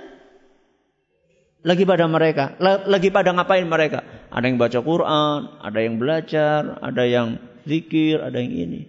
Lagi 1.65 1.89
pada 1.89 2.05
mereka, 2.07 2.55
lagi 2.61 3.09
pada 3.09 3.33
ngapain 3.33 3.65
mereka? 3.65 4.05
Ada 4.29 4.45
yang 4.45 4.61
baca 4.61 4.79
Quran, 4.85 5.39
ada 5.65 5.79
yang 5.81 5.97
belajar, 5.97 6.79
ada 6.85 7.03
yang 7.09 7.41
zikir, 7.65 8.21
ada 8.21 8.39
yang 8.39 8.53
ini. 8.53 8.81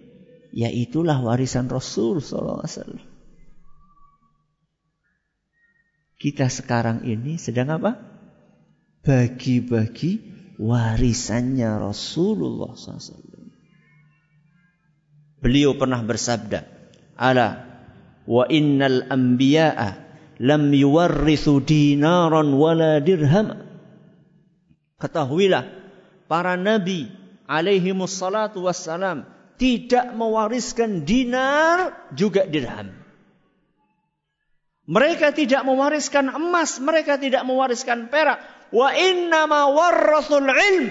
Ya 0.52 0.68
itulah 0.68 1.16
warisan 1.18 1.66
Rasul 1.66 2.20
SAW. 2.20 3.00
Kita 6.20 6.52
sekarang 6.52 7.08
ini 7.08 7.40
sedang 7.40 7.72
apa? 7.72 7.96
Bagi-bagi 9.00 10.20
warisannya 10.60 11.80
Rasulullah 11.80 12.76
SAW. 12.76 13.48
Beliau 15.40 15.72
pernah 15.80 16.04
bersabda, 16.04 16.68
"Ala 17.16 17.64
wa 18.28 18.44
innal 18.52 19.08
anbiya'a 19.08 19.96
lam 20.36 20.68
yuwarrithu 20.68 21.64
dinaran 21.64 22.52
wala 22.60 23.00
dirham." 23.00 23.56
Ketahuilah, 25.00 25.64
para 26.28 26.60
nabi 26.60 27.08
alaihi 27.48 27.96
wassalatu 27.96 28.68
wassalam 28.68 29.24
tidak 29.56 30.12
mewariskan 30.12 31.08
dinar 31.08 31.96
juga 32.12 32.44
dirham. 32.44 32.92
Mereka 34.84 35.32
tidak 35.32 35.64
mewariskan 35.64 36.28
emas, 36.34 36.82
mereka 36.82 37.16
tidak 37.16 37.46
mewariskan 37.48 38.10
perak, 38.12 38.42
Wa 38.70 38.94
innama 38.94 39.70
warrathul 39.74 40.46
ilm. 40.46 40.86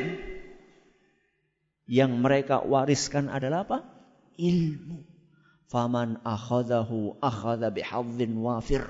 Yang 1.89 2.11
mereka 2.21 2.61
wariskan 2.61 3.31
adalah 3.33 3.65
apa? 3.65 3.77
Ilmu. 4.37 5.01
Faman 5.69 6.21
akhadahu 6.21 7.17
akhadha 7.17 7.73
bihadzin 7.73 8.37
wafir. 8.41 8.85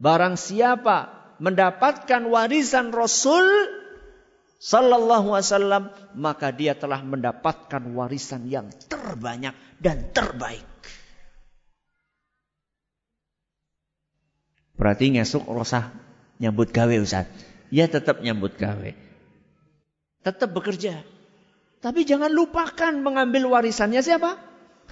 Barang 0.00 0.36
siapa 0.36 1.12
mendapatkan 1.40 2.28
warisan 2.28 2.92
Rasul 2.92 3.44
sallallahu 4.60 5.32
alaihi 5.32 5.48
wasallam 5.48 5.84
maka 6.16 6.52
dia 6.52 6.76
telah 6.76 7.00
mendapatkan 7.00 7.80
warisan 7.96 8.48
yang 8.48 8.68
terbanyak 8.88 9.56
dan 9.80 10.12
terbaik. 10.12 10.64
Berarti 14.76 15.12
ngesuk 15.16 15.44
rosah 15.44 15.92
nyambut 16.40 16.72
gawe 16.72 16.96
Ustaz 17.00 17.28
ya 17.70 17.86
tetap 17.86 18.20
nyambut 18.20 18.58
gawe. 18.58 18.92
Tetap 20.20 20.50
bekerja. 20.52 21.00
Tapi 21.80 22.04
jangan 22.04 22.28
lupakan 22.28 22.92
mengambil 23.00 23.48
warisannya 23.48 24.04
siapa? 24.04 24.36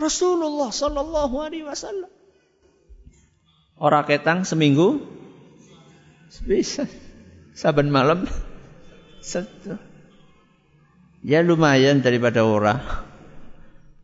Rasulullah 0.01 0.73
Sallallahu 0.73 1.37
Alaihi 1.37 1.67
Wasallam. 1.69 2.09
Orang 3.79 4.09
ketang 4.09 4.43
seminggu 4.49 5.05
bisa 6.49 6.89
saban 7.53 7.93
malam 7.93 8.25
satu. 9.21 9.77
Ya 11.21 11.45
lumayan 11.45 12.01
daripada 12.01 12.47
orang. 12.47 12.81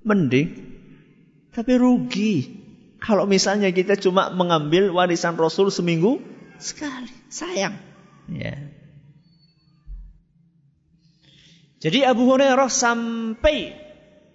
Mending. 0.05 0.51
Tapi 1.55 1.73
rugi. 1.79 2.35
Kalau 3.01 3.25
misalnya 3.25 3.71
kita 3.71 3.97
cuma 3.97 4.29
mengambil 4.35 4.91
warisan 4.91 5.39
Rasul 5.39 5.71
seminggu 5.71 6.21
sekali. 6.59 7.13
Sayang. 7.31 7.94
Ya. 8.31 8.57
Jadi 11.85 12.01
Abu 12.01 12.25
Hurairah 12.33 12.73
sampai 12.73 13.77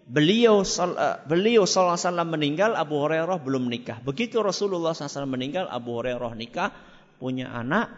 beliau 0.06 0.62
eh, 0.62 1.18
beliau 1.26 1.66
SAW 1.66 1.98
meninggal, 2.26 2.78
Abu 2.78 3.02
Hurairah 3.02 3.42
belum 3.42 3.70
nikah. 3.70 4.02
Begitu 4.06 4.42
Rasulullah 4.42 4.94
SAW 4.94 5.30
meninggal, 5.30 5.66
Abu 5.70 5.98
Hurairah 5.98 6.34
nikah, 6.38 6.70
punya 7.18 7.50
anak, 7.50 7.90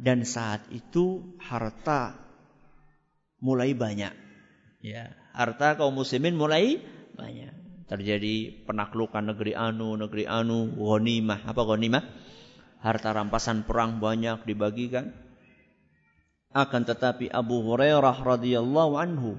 dan 0.00 0.24
saat 0.28 0.64
itu 0.72 1.36
harta 1.40 2.16
mulai 3.40 3.76
banyak. 3.76 4.12
Ya, 4.84 5.16
harta 5.32 5.80
kaum 5.80 5.96
muslimin 5.96 6.36
mulai 6.36 6.80
banyak. 7.16 7.52
Terjadi 7.84 8.64
penaklukan 8.64 9.24
negeri 9.24 9.52
anu, 9.56 9.96
negeri 9.96 10.24
anu, 10.24 10.72
ghanimah. 10.76 11.44
Apa 11.44 11.64
ghanimah? 11.64 12.04
Harta 12.80 13.12
rampasan 13.16 13.64
perang 13.64 14.00
banyak 14.00 14.44
dibagikan. 14.44 15.23
Akan 16.54 16.86
tetapi 16.86 17.34
Abu 17.34 17.66
Hurairah 17.66 18.22
radhiyallahu 18.22 18.94
anhu 18.94 19.34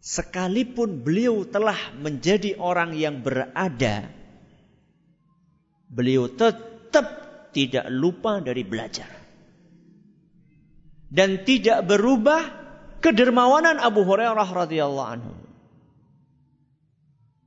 sekalipun 0.00 1.04
beliau 1.04 1.44
telah 1.44 1.76
menjadi 2.00 2.56
orang 2.56 2.96
yang 2.96 3.20
berada 3.20 4.08
beliau 5.90 6.32
tetap 6.32 7.06
tidak 7.52 7.90
lupa 7.90 8.38
dari 8.40 8.62
belajar. 8.62 9.10
Dan 11.10 11.42
tidak 11.42 11.90
berubah 11.90 12.40
kedermawanan 13.02 13.82
Abu 13.82 14.06
Hurairah 14.06 14.46
radhiyallahu 14.46 15.10
anhu. 15.10 15.34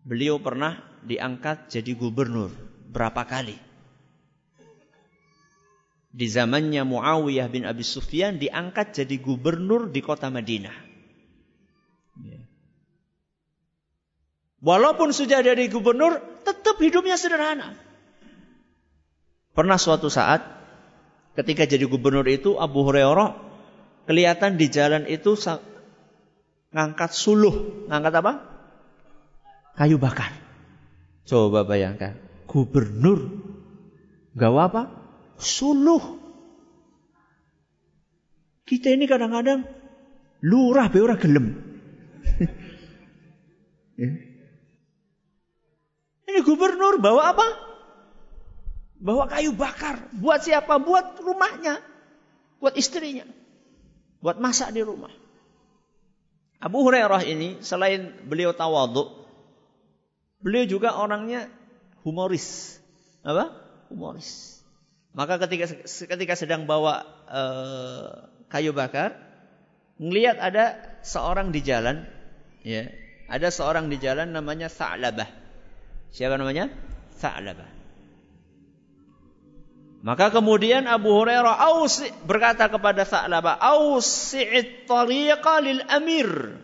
Beliau 0.04 0.38
pernah 0.44 0.84
diangkat 1.02 1.72
jadi 1.72 1.96
gubernur 1.96 2.52
berapa 2.92 3.24
kali 3.24 3.73
di 6.14 6.30
zamannya 6.30 6.86
Muawiyah 6.86 7.50
bin 7.50 7.66
Abi 7.66 7.82
Sufyan 7.82 8.38
diangkat 8.38 8.94
jadi 8.94 9.18
gubernur 9.18 9.90
di 9.90 10.00
kota 10.06 10.30
Madinah. 10.30 10.78
Ya. 12.22 12.40
Walaupun 14.62 15.10
sudah 15.12 15.42
jadi 15.42 15.66
gubernur, 15.68 16.22
tetap 16.46 16.78
hidupnya 16.80 17.18
sederhana. 17.18 17.76
Pernah 19.58 19.82
suatu 19.82 20.08
saat, 20.08 20.46
ketika 21.36 21.66
jadi 21.66 21.84
gubernur 21.90 22.24
itu, 22.30 22.62
Abu 22.62 22.86
Hurairah 22.86 23.36
kelihatan 24.06 24.56
di 24.56 24.70
jalan 24.70 25.10
itu 25.10 25.34
ngangkat 26.72 27.12
suluh. 27.12 27.90
Ngangkat 27.90 28.14
apa? 28.24 28.34
Kayu 29.82 29.98
bakar. 29.98 30.32
Coba 31.26 31.66
bayangkan, 31.66 32.16
gubernur 32.46 33.34
gawa 34.38 34.70
apa? 34.70 35.03
Suluh. 35.38 36.22
Kita 38.64 38.90
ini 38.94 39.06
kadang-kadang 39.06 39.68
lurah 40.44 40.88
be 40.88 41.00
ora 41.04 41.16
gelem. 41.20 41.48
Ya. 43.94 44.10
Ini 46.26 46.42
gubernur 46.42 46.98
bawa 46.98 47.30
apa? 47.30 47.46
Bawa 48.98 49.30
kayu 49.30 49.54
bakar. 49.54 50.10
Buat 50.18 50.50
siapa? 50.50 50.82
Buat 50.82 51.22
rumahnya. 51.22 51.78
Buat 52.58 52.74
istrinya. 52.74 53.22
Buat 54.18 54.42
masak 54.42 54.74
di 54.74 54.82
rumah. 54.82 55.14
Abu 56.64 56.80
Hurairah 56.80 57.28
ini 57.28 57.60
selain 57.60 58.24
beliau 58.24 58.56
tawaduk, 58.56 59.28
beliau 60.40 60.64
juga 60.64 60.96
orangnya 60.96 61.52
humoris. 62.08 62.80
Apa? 63.20 63.52
Humoris. 63.92 64.63
Maka 65.14 65.38
ketika 65.46 65.70
ketika 65.86 66.34
sedang 66.34 66.66
bawa 66.66 67.06
uh, 67.30 68.34
kayu 68.50 68.74
bakar, 68.74 69.14
ngelihat 70.02 70.42
ada 70.42 70.98
seorang 71.06 71.54
di 71.54 71.62
jalan, 71.62 72.10
ya, 72.66 72.90
ada 73.30 73.54
seorang 73.54 73.94
di 73.94 74.02
jalan 74.02 74.34
namanya 74.34 74.74
Sa'labah. 74.74 75.30
Siapa 76.10 76.34
namanya? 76.42 76.74
Sa'labah. 77.22 77.70
Maka 80.04 80.34
kemudian 80.34 80.84
Abu 80.90 81.14
Hurairah 81.16 81.62
ausi, 81.72 82.10
berkata 82.26 82.68
kepada 82.68 83.06
Sa'labah, 83.06 83.62
"Ausi'it 83.62 84.90
tariqa 84.90 85.62
lil 85.62 85.80
amir." 85.94 86.58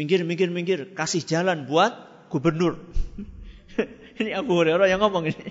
Minggir, 0.00 0.24
minggir, 0.24 0.48
minggir. 0.48 0.80
Kasih 0.96 1.20
jalan 1.28 1.68
buat 1.68 1.92
gubernur. 2.32 2.80
ini 4.20 4.36
Abu 4.36 4.60
Hurairah 4.60 4.86
yang 4.86 5.00
ngomong 5.00 5.32
ini. 5.32 5.48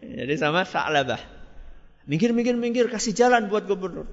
Jadi 0.00 0.34
sama 0.40 0.64
Sa'labah. 0.64 1.20
Minggir, 2.08 2.32
minggir, 2.32 2.56
minggir. 2.56 2.86
Kasih 2.88 3.12
jalan 3.12 3.52
buat 3.52 3.68
gubernur. 3.68 4.08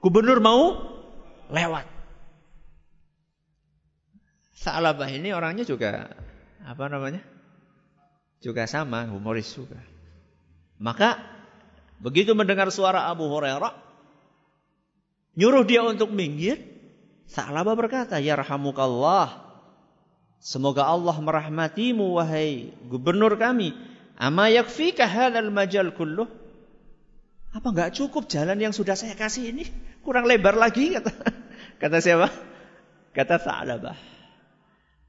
Gubernur 0.00 0.38
mau 0.38 0.78
lewat. 1.50 1.86
Sa'labah 4.60 5.08
ini 5.08 5.32
orangnya 5.32 5.64
juga 5.64 6.12
apa 6.64 6.84
namanya? 6.86 7.24
Juga 8.40 8.64
sama, 8.68 9.08
humoris 9.08 9.48
juga. 9.52 9.80
Maka 10.80 11.20
begitu 12.00 12.32
mendengar 12.32 12.68
suara 12.72 13.08
Abu 13.08 13.28
Hurairah, 13.28 13.76
nyuruh 15.36 15.64
dia 15.64 15.84
untuk 15.84 16.12
minggir. 16.12 16.60
Sa'labah 17.28 17.76
berkata, 17.76 18.16
"Ya 18.20 18.36
rahamukallah, 18.36 19.49
Semoga 20.40 20.88
Allah 20.88 21.12
merahmatimu 21.20 22.16
wahai 22.16 22.72
gubernur 22.88 23.36
kami. 23.36 23.76
Ama 24.16 24.48
yakfika 24.48 25.04
hadzal 25.04 25.52
majal 25.52 25.92
kulluh? 25.92 26.28
Apa 27.52 27.68
enggak 27.68 27.92
cukup 27.92 28.24
jalan 28.24 28.56
yang 28.56 28.72
sudah 28.72 28.96
saya 28.96 29.12
kasih 29.12 29.52
ini? 29.52 29.68
Kurang 30.00 30.24
lebar 30.24 30.56
lagi 30.56 30.96
kata 30.96 31.12
kata 31.82 31.98
siapa? 32.00 32.32
Kata 33.12 33.36
Sa'labah. 33.36 33.98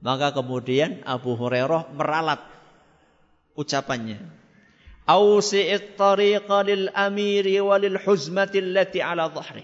Maka 0.01 0.33
kemudian 0.33 1.05
Abu 1.05 1.37
Hurairah 1.37 1.93
meralat 1.93 2.41
ucapannya. 3.53 4.19
Ausi'it 5.05 5.95
tariqa 5.95 6.65
lil 6.65 6.89
amiri 6.91 7.61
walil 7.61 8.01
huzmati 8.01 8.57
allati 8.57 8.99
ala 8.99 9.29
dhahri. 9.29 9.63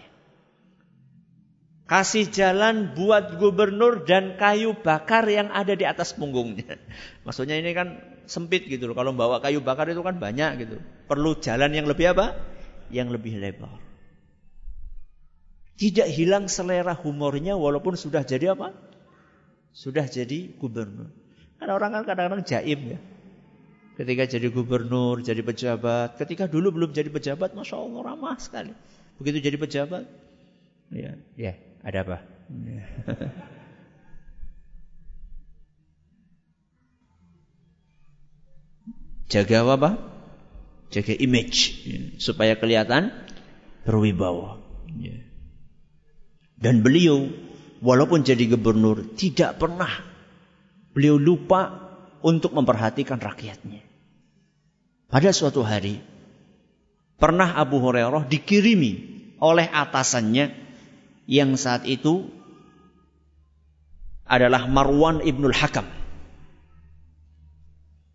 Kasih 1.88 2.28
jalan 2.28 2.92
buat 3.00 3.40
gubernur 3.40 4.04
dan 4.04 4.36
kayu 4.36 4.76
bakar 4.76 5.24
yang 5.24 5.48
ada 5.56 5.72
di 5.72 5.88
atas 5.88 6.12
punggungnya. 6.12 6.76
Maksudnya 7.26 7.56
ini 7.56 7.72
kan 7.72 8.04
sempit 8.28 8.68
gitu 8.68 8.92
loh. 8.92 8.96
Kalau 9.00 9.16
bawa 9.16 9.40
kayu 9.40 9.64
bakar 9.64 9.88
itu 9.88 10.04
kan 10.04 10.20
banyak 10.20 10.68
gitu. 10.68 10.84
Perlu 11.08 11.40
jalan 11.40 11.72
yang 11.72 11.88
lebih 11.88 12.12
apa? 12.12 12.36
Yang 12.92 13.16
lebih 13.16 13.40
lebar. 13.40 13.80
Tidak 15.80 16.12
hilang 16.12 16.52
selera 16.52 16.92
humornya 16.92 17.56
walaupun 17.56 17.96
sudah 17.96 18.28
jadi 18.28 18.52
apa? 18.52 18.76
Sudah 19.72 20.12
jadi 20.12 20.60
gubernur. 20.60 21.08
Karena 21.56 21.72
orang 21.72 21.96
kan 21.96 22.04
kadang-kadang 22.04 22.44
jaim 22.44 23.00
ya. 23.00 23.00
Ketika 23.96 24.28
jadi 24.28 24.52
gubernur, 24.52 25.24
jadi 25.24 25.40
pejabat. 25.40 26.20
Ketika 26.20 26.52
dulu 26.52 26.76
belum 26.76 26.92
jadi 26.92 27.08
pejabat, 27.08 27.56
Masya 27.56 27.80
Allah 27.80 28.02
ramah 28.12 28.36
sekali. 28.38 28.76
Begitu 29.18 29.42
jadi 29.42 29.58
pejabat, 29.58 30.06
ya, 30.94 31.18
ya 31.34 31.54
ada 31.88 32.04
apa? 32.04 32.20
Jaga 39.32 39.64
apa? 39.64 39.96
Jaga 40.92 41.16
image 41.16 41.88
supaya 42.20 42.60
kelihatan 42.60 43.16
berwibawa. 43.88 44.60
Dan 46.60 46.84
beliau 46.84 47.32
walaupun 47.80 48.28
jadi 48.28 48.52
gubernur 48.52 49.16
tidak 49.16 49.56
pernah 49.56 50.04
beliau 50.92 51.16
lupa 51.16 51.72
untuk 52.20 52.52
memperhatikan 52.52 53.24
rakyatnya. 53.24 53.80
Pada 55.08 55.32
suatu 55.32 55.64
hari 55.64 56.04
pernah 57.16 57.56
Abu 57.56 57.80
Hurairah 57.80 58.28
dikirimi 58.28 58.92
oleh 59.40 59.72
atasannya 59.72 60.67
yang 61.28 61.60
saat 61.60 61.84
itu 61.84 62.32
adalah 64.24 64.66
Marwan 64.66 65.20
ibnul 65.22 65.54
Hakam. 65.54 65.86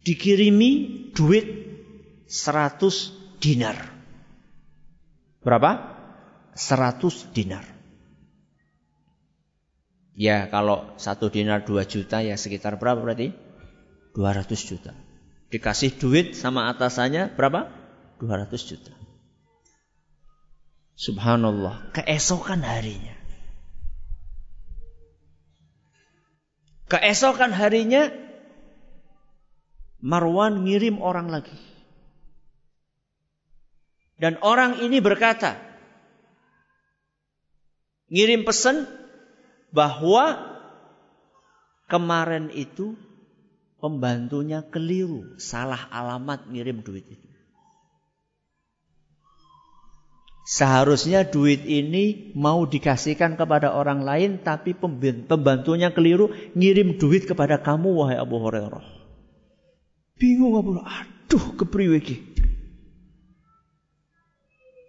Dikirimi 0.02 0.70
duit 1.14 1.46
100 2.26 3.38
dinar. 3.38 3.76
Berapa? 5.44 5.70
100 6.56 7.36
dinar. 7.36 7.64
Ya 10.12 10.48
kalau 10.52 10.92
satu 11.00 11.32
dinar 11.32 11.64
2 11.64 11.88
juta 11.88 12.20
ya 12.20 12.36
sekitar 12.36 12.76
berapa 12.76 13.00
berarti? 13.00 13.32
200 14.12 14.68
juta. 14.68 14.92
Dikasih 15.48 15.96
duit 15.96 16.36
sama 16.36 16.68
atasannya 16.68 17.32
berapa? 17.32 17.68
200 18.20 18.68
juta. 18.68 18.92
Subhanallah, 20.96 21.92
keesokan 21.96 22.60
harinya. 22.62 23.16
Keesokan 26.92 27.56
harinya 27.56 28.12
Marwan 30.02 30.66
ngirim 30.66 30.98
orang 31.00 31.30
lagi. 31.30 31.54
Dan 34.18 34.38
orang 34.42 34.82
ini 34.82 34.98
berkata, 34.98 35.72
Ngirim 38.12 38.44
pesan 38.44 38.84
bahwa 39.72 40.36
kemarin 41.88 42.52
itu 42.52 42.92
pembantunya 43.80 44.60
keliru, 44.68 45.40
salah 45.40 45.88
alamat 45.88 46.44
ngirim 46.52 46.84
duit 46.84 47.08
itu. 47.08 47.31
Seharusnya 50.42 51.22
duit 51.22 51.62
ini 51.62 52.34
mau 52.34 52.66
dikasihkan 52.66 53.38
kepada 53.38 53.78
orang 53.78 54.02
lain 54.02 54.42
tapi 54.42 54.74
pembantunya 54.74 55.94
keliru 55.94 56.34
ngirim 56.58 56.98
duit 56.98 57.30
kepada 57.30 57.62
kamu 57.62 57.94
wahai 57.94 58.18
Abu 58.18 58.42
Hurairah. 58.42 58.82
Bingung 60.18 60.58
Abu 60.58 60.82
Aduh 60.82 61.54
kepriwe 61.54 62.02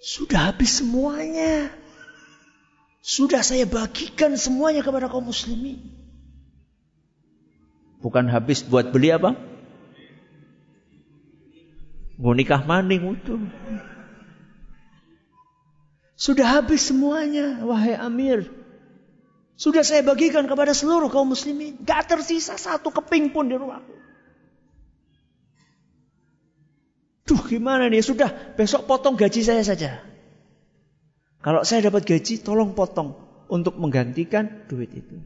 Sudah 0.02 0.50
habis 0.50 0.82
semuanya. 0.82 1.70
Sudah 3.06 3.46
saya 3.46 3.70
bagikan 3.70 4.34
semuanya 4.34 4.82
kepada 4.82 5.06
kaum 5.06 5.30
muslimin. 5.30 5.80
Bukan 8.02 8.26
habis 8.28 8.66
buat 8.66 8.90
beli 8.90 9.14
apa? 9.14 9.38
Mau 12.18 12.34
nikah 12.34 12.66
maning 12.66 13.16
itu. 13.16 13.38
Sudah 16.14 16.62
habis 16.62 16.86
semuanya, 16.86 17.62
wahai 17.66 17.98
Amir. 17.98 18.46
Sudah 19.54 19.86
saya 19.86 20.02
bagikan 20.06 20.46
kepada 20.46 20.74
seluruh 20.74 21.10
kaum 21.10 21.34
muslimin. 21.34 21.78
Gak 21.82 22.10
tersisa 22.10 22.58
satu 22.58 22.90
keping 22.90 23.34
pun 23.34 23.50
di 23.50 23.56
rumahku. 23.58 23.96
Duh 27.24 27.42
gimana 27.48 27.88
nih, 27.88 28.04
sudah 28.04 28.30
besok 28.60 28.84
potong 28.86 29.16
gaji 29.16 29.42
saya 29.42 29.64
saja. 29.64 30.04
Kalau 31.40 31.64
saya 31.64 31.88
dapat 31.88 32.04
gaji, 32.04 32.40
tolong 32.44 32.76
potong 32.76 33.16
untuk 33.48 33.80
menggantikan 33.80 34.68
duit 34.68 34.92
itu. 34.92 35.24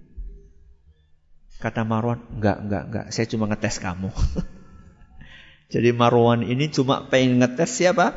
Kata 1.57 1.81
Marwan, 1.81 2.21
enggak, 2.38 2.57
enggak, 2.61 2.83
enggak, 2.89 3.05
saya 3.09 3.25
cuma 3.25 3.49
ngetes 3.49 3.81
kamu. 3.81 4.13
Jadi 5.73 5.89
Marwan 5.89 6.45
ini 6.45 6.69
cuma 6.69 7.09
pengen 7.09 7.41
ngetes 7.41 7.81
siapa? 7.81 8.13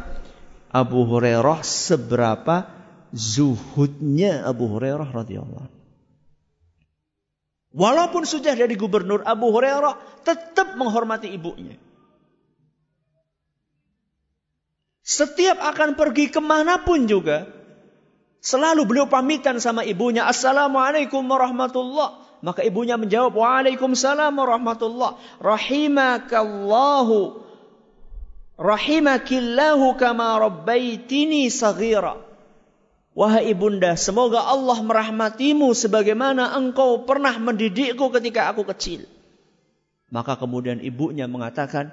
Abu 0.70 1.02
Hurairah 1.02 1.66
seberapa 1.66 2.70
zuhudnya 3.10 4.46
Abu 4.46 4.70
Hurairah 4.70 5.10
radhiyallahu 5.10 5.80
Walaupun 7.70 8.26
sudah 8.26 8.58
jadi 8.58 8.74
gubernur, 8.74 9.22
Abu 9.22 9.54
Hurairah 9.54 9.94
tetap 10.26 10.74
menghormati 10.74 11.30
ibunya. 11.30 11.78
Setiap 15.06 15.62
akan 15.62 15.94
pergi 15.94 16.34
ke 16.34 16.42
mana 16.42 16.82
pun 16.82 17.06
juga, 17.06 17.46
selalu 18.42 18.90
beliau 18.90 19.06
pamitan 19.06 19.62
sama 19.62 19.86
ibunya, 19.86 20.26
Assalamualaikum 20.26 21.22
warahmatullah. 21.22 22.42
Maka 22.42 22.66
ibunya 22.66 22.98
menjawab, 22.98 23.38
Waalaikumsalam 23.38 24.34
warahmatullah. 24.34 25.14
Rahimakallahu 25.38 27.49
Rahimakillahu 28.61 29.96
kama 29.96 30.36
rabbaitini 30.36 31.48
saghira. 31.48 32.20
Wahai 33.16 33.56
ibunda, 33.56 33.96
semoga 33.96 34.44
Allah 34.44 34.78
merahmatimu 34.84 35.72
sebagaimana 35.72 36.52
engkau 36.61 37.08
pernah 37.08 37.34
mendidikku 37.40 38.12
ketika 38.12 38.52
aku 38.52 38.68
kecil. 38.68 39.08
Maka 40.12 40.36
kemudian 40.36 40.84
ibunya 40.84 41.24
mengatakan, 41.24 41.90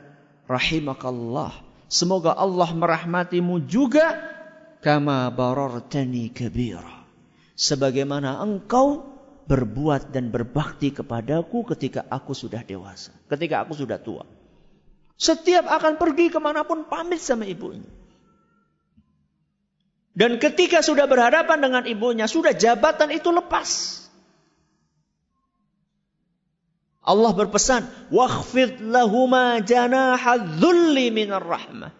Rahimakallah. 0.51 1.55
Semoga 1.87 2.35
Allah 2.35 2.67
merahmatimu 2.75 3.63
juga 3.63 4.19
kama 4.83 5.31
barartani 5.31 6.27
kabira. 6.35 7.07
Sebagaimana 7.55 8.43
engkau 8.43 9.07
berbuat 9.47 10.11
dan 10.11 10.27
berbakti 10.27 10.91
kepadaku 10.91 11.63
ketika 11.75 12.03
aku 12.11 12.35
sudah 12.35 12.59
dewasa. 12.67 13.15
Ketika 13.31 13.63
aku 13.63 13.71
sudah 13.71 13.95
tua. 14.03 14.27
Setiap 15.17 15.65
akan 15.65 15.97
pergi 15.97 16.29
ke 16.29 16.37
mana 16.37 16.61
pun 16.61 16.85
pamit 16.85 17.17
sama 17.17 17.49
ibunya. 17.49 17.89
Dan 20.17 20.37
ketika 20.41 20.81
sudah 20.81 21.05
berhadapan 21.09 21.57
dengan 21.61 21.83
ibunya, 21.85 22.25
sudah 22.29 22.53
jabatan 22.53 23.13
itu 23.13 23.29
lepas. 23.33 24.01
Allah 27.01 27.31
berpesan, 27.33 27.85
"Wakhfid 28.13 28.81
lahuma 28.81 29.61
janaha 29.61 30.57
dzulli 30.57 31.13
minar 31.13 31.45
rahmah." 31.45 31.93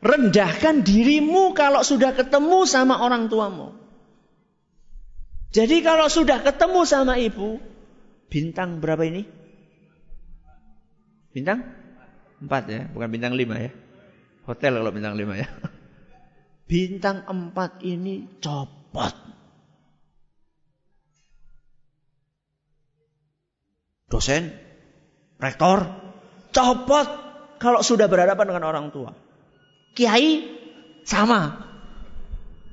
Rendahkan 0.00 0.80
dirimu 0.80 1.52
kalau 1.52 1.84
sudah 1.84 2.16
ketemu 2.16 2.64
sama 2.64 3.04
orang 3.04 3.28
tuamu. 3.28 3.76
Jadi 5.52 5.84
kalau 5.84 6.08
sudah 6.08 6.40
ketemu 6.40 6.80
sama 6.88 7.20
ibu, 7.20 7.60
bintang 8.32 8.80
berapa 8.80 9.04
ini? 9.04 9.28
Bintang 11.36 11.79
Empat 12.40 12.62
ya, 12.72 12.88
bukan 12.88 13.08
bintang 13.12 13.36
lima 13.36 13.60
ya. 13.60 13.70
Hotel 14.48 14.80
kalau 14.80 14.90
bintang 14.90 15.14
lima 15.14 15.36
ya. 15.36 15.48
Bintang 16.70 17.26
empat 17.26 17.82
ini 17.82 18.38
copot. 18.38 19.10
Dosen, 24.06 24.54
rektor, 25.42 25.82
copot 26.54 27.08
kalau 27.58 27.82
sudah 27.82 28.06
berhadapan 28.06 28.54
dengan 28.54 28.64
orang 28.70 28.86
tua. 28.94 29.10
Kiai, 29.98 30.46
sama. 31.02 31.58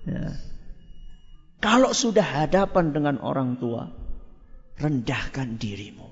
Ya. 0.06 0.30
Kalau 1.58 1.92
sudah 1.92 2.46
hadapan 2.46 2.94
dengan 2.94 3.18
orang 3.18 3.58
tua, 3.58 3.90
rendahkan 4.78 5.58
dirimu. 5.58 6.07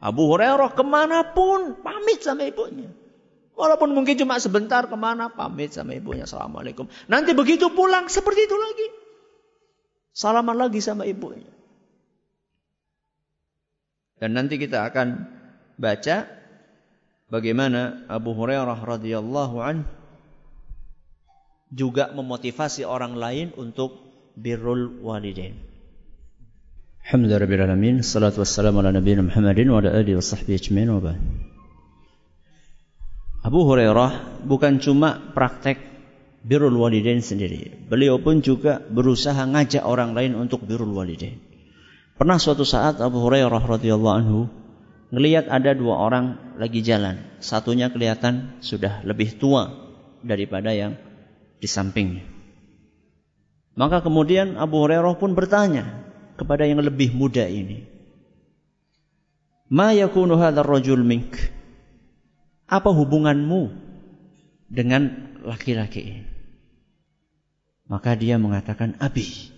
Abu 0.00 0.32
Hurairah 0.32 0.72
ke 0.72 0.80
mana 0.80 1.36
pun 1.36 1.76
pamit 1.84 2.24
sama 2.24 2.48
ibunya. 2.48 2.88
Walaupun 3.52 3.92
mungkin 3.92 4.16
cuma 4.16 4.40
sebentar 4.40 4.88
ke 4.88 4.96
mana 4.96 5.28
pamit 5.28 5.76
sama 5.76 5.92
ibunya. 5.92 6.24
Assalamualaikum. 6.24 6.88
Nanti 7.12 7.36
begitu 7.36 7.68
pulang 7.68 8.08
seperti 8.08 8.48
itu 8.48 8.56
lagi. 8.56 8.88
Salaman 10.16 10.56
lagi 10.56 10.80
sama 10.80 11.04
ibunya. 11.04 11.52
Dan 14.16 14.36
nanti 14.36 14.56
kita 14.56 14.88
akan 14.88 15.28
baca 15.76 16.28
bagaimana 17.28 18.04
Abu 18.08 18.32
Hurairah 18.36 18.80
radhiyallahu 18.80 19.56
an 19.60 19.84
juga 21.72 22.12
memotivasi 22.12 22.84
orang 22.88 23.16
lain 23.16 23.52
untuk 23.56 23.96
birrul 24.36 25.04
walidain. 25.04 25.69
Salatu 27.10 28.46
wassalamu 28.46 28.78
ala 28.78 28.94
Nabi 28.94 29.18
Muhammadin 29.18 29.66
Wa 29.66 29.82
ala 29.82 29.98
alihi 29.98 30.14
wa 30.14 30.22
sahbihi 30.22 30.54
ajmain 30.54 30.86
wa 30.94 31.10
Abu 33.42 33.66
Hurairah 33.66 34.46
bukan 34.46 34.78
cuma 34.78 35.18
praktek 35.34 35.82
birrul 36.46 36.78
walidain 36.78 37.18
sendiri. 37.18 37.82
Beliau 37.90 38.22
pun 38.22 38.46
juga 38.46 38.78
berusaha 38.78 39.42
ngajak 39.42 39.82
orang 39.82 40.14
lain 40.14 40.38
untuk 40.38 40.62
birrul 40.62 40.94
walidain. 40.94 41.42
Pernah 42.14 42.38
suatu 42.38 42.62
saat 42.62 43.02
Abu 43.02 43.18
Hurairah 43.26 43.58
radhiyallahu 43.58 44.14
anhu 44.14 44.46
ngelihat 45.10 45.50
ada 45.50 45.74
dua 45.74 45.98
orang 45.98 46.54
lagi 46.62 46.78
jalan. 46.78 47.42
Satunya 47.42 47.90
kelihatan 47.90 48.62
sudah 48.62 49.02
lebih 49.02 49.34
tua 49.34 49.66
daripada 50.22 50.70
yang 50.70 50.94
di 51.58 51.66
sampingnya. 51.66 52.22
Maka 53.74 53.98
kemudian 53.98 54.54
Abu 54.54 54.78
Hurairah 54.78 55.18
pun 55.18 55.34
bertanya, 55.34 56.09
kepada 56.40 56.64
yang 56.64 56.80
lebih 56.80 57.12
muda 57.12 57.44
ini. 57.44 57.84
Ma 59.68 59.92
yakunu 59.92 60.40
hadzal 60.40 60.64
rajul 60.64 61.04
mink? 61.04 61.36
Apa 62.64 62.88
hubunganmu 62.88 63.68
dengan 64.72 65.36
laki-laki 65.44 66.00
ini? 66.00 66.24
Maka 67.90 68.16
dia 68.16 68.40
mengatakan 68.40 68.96
abi. 69.02 69.52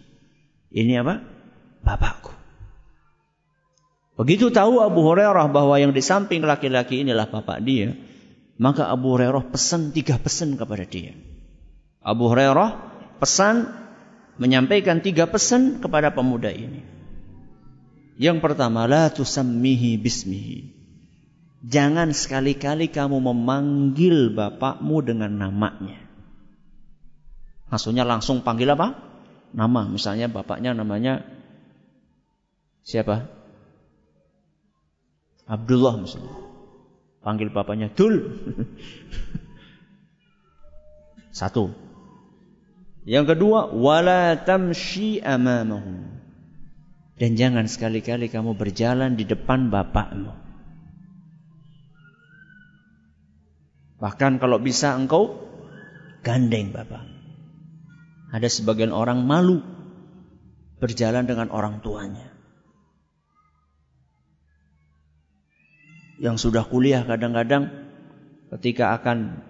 Ini 0.72 1.04
apa? 1.04 1.22
Bapakku. 1.84 2.32
Begitu 4.16 4.52
tahu 4.52 4.80
Abu 4.80 5.04
Hurairah 5.04 5.48
bahwa 5.52 5.76
yang 5.76 5.92
di 5.92 6.00
samping 6.04 6.44
laki-laki 6.44 7.04
inilah 7.04 7.28
bapak 7.28 7.60
dia, 7.64 7.96
maka 8.60 8.88
Abu 8.88 9.16
Hurairah 9.16 9.52
pesan 9.52 9.92
tiga 9.92 10.16
pesan 10.16 10.56
kepada 10.56 10.84
dia. 10.84 11.16
Abu 12.00 12.28
Hurairah 12.28 12.70
pesan 13.20 13.81
menyampaikan 14.40 15.04
tiga 15.04 15.28
pesan 15.28 15.82
kepada 15.82 16.12
pemuda 16.12 16.48
ini. 16.48 16.80
Yang 18.20 18.38
pertama, 18.44 18.86
la 18.86 19.08
tusammihi 19.08 19.98
bismihi. 19.98 20.82
Jangan 21.62 22.10
sekali-kali 22.10 22.90
kamu 22.90 23.22
memanggil 23.22 24.34
bapakmu 24.34 24.98
dengan 25.06 25.30
namanya. 25.30 25.94
Maksudnya 27.70 28.04
langsung 28.04 28.44
panggil 28.44 28.74
apa? 28.74 28.98
Nama. 29.54 29.88
Misalnya 29.88 30.28
bapaknya 30.28 30.74
namanya 30.74 31.22
siapa? 32.82 33.30
Abdullah 35.46 36.02
misalnya. 36.02 36.34
Panggil 37.22 37.54
bapaknya 37.54 37.94
Dul. 37.94 38.18
Satu. 41.38 41.70
Yang 43.02 43.34
kedua, 43.34 43.74
wala 43.74 44.38
tamshi 44.38 45.18
amamahum. 45.18 46.06
Dan 47.18 47.34
jangan 47.34 47.66
sekali-kali 47.66 48.30
kamu 48.30 48.54
berjalan 48.54 49.18
di 49.18 49.26
depan 49.26 49.70
bapakmu. 49.70 50.34
Bahkan 54.02 54.42
kalau 54.42 54.58
bisa 54.58 54.98
engkau 54.98 55.38
gandeng 56.26 56.74
bapak. 56.74 57.06
Ada 58.34 58.48
sebagian 58.50 58.90
orang 58.90 59.22
malu 59.22 59.62
berjalan 60.82 61.26
dengan 61.26 61.50
orang 61.54 61.78
tuanya. 61.78 62.26
Yang 66.18 66.50
sudah 66.50 66.66
kuliah 66.66 67.06
kadang-kadang 67.06 67.70
ketika 68.58 68.94
akan 68.98 69.42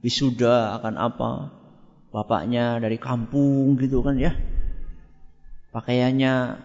wisuda 0.00 0.76
akan 0.80 0.94
apa 0.96 1.30
bapaknya 2.12 2.78
dari 2.78 3.00
kampung 3.00 3.80
gitu 3.80 4.04
kan 4.04 4.20
ya 4.20 4.36
pakaiannya 5.72 6.60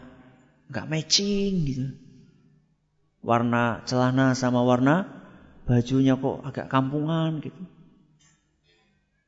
nggak 0.68 0.90
matching 0.92 1.54
gitu 1.64 1.86
warna 3.24 3.82
celana 3.88 4.36
sama 4.36 4.62
warna 4.62 5.18
bajunya 5.68 6.16
kok 6.16 6.48
agak 6.48 6.72
kampungan 6.72 7.44
gitu. 7.44 7.60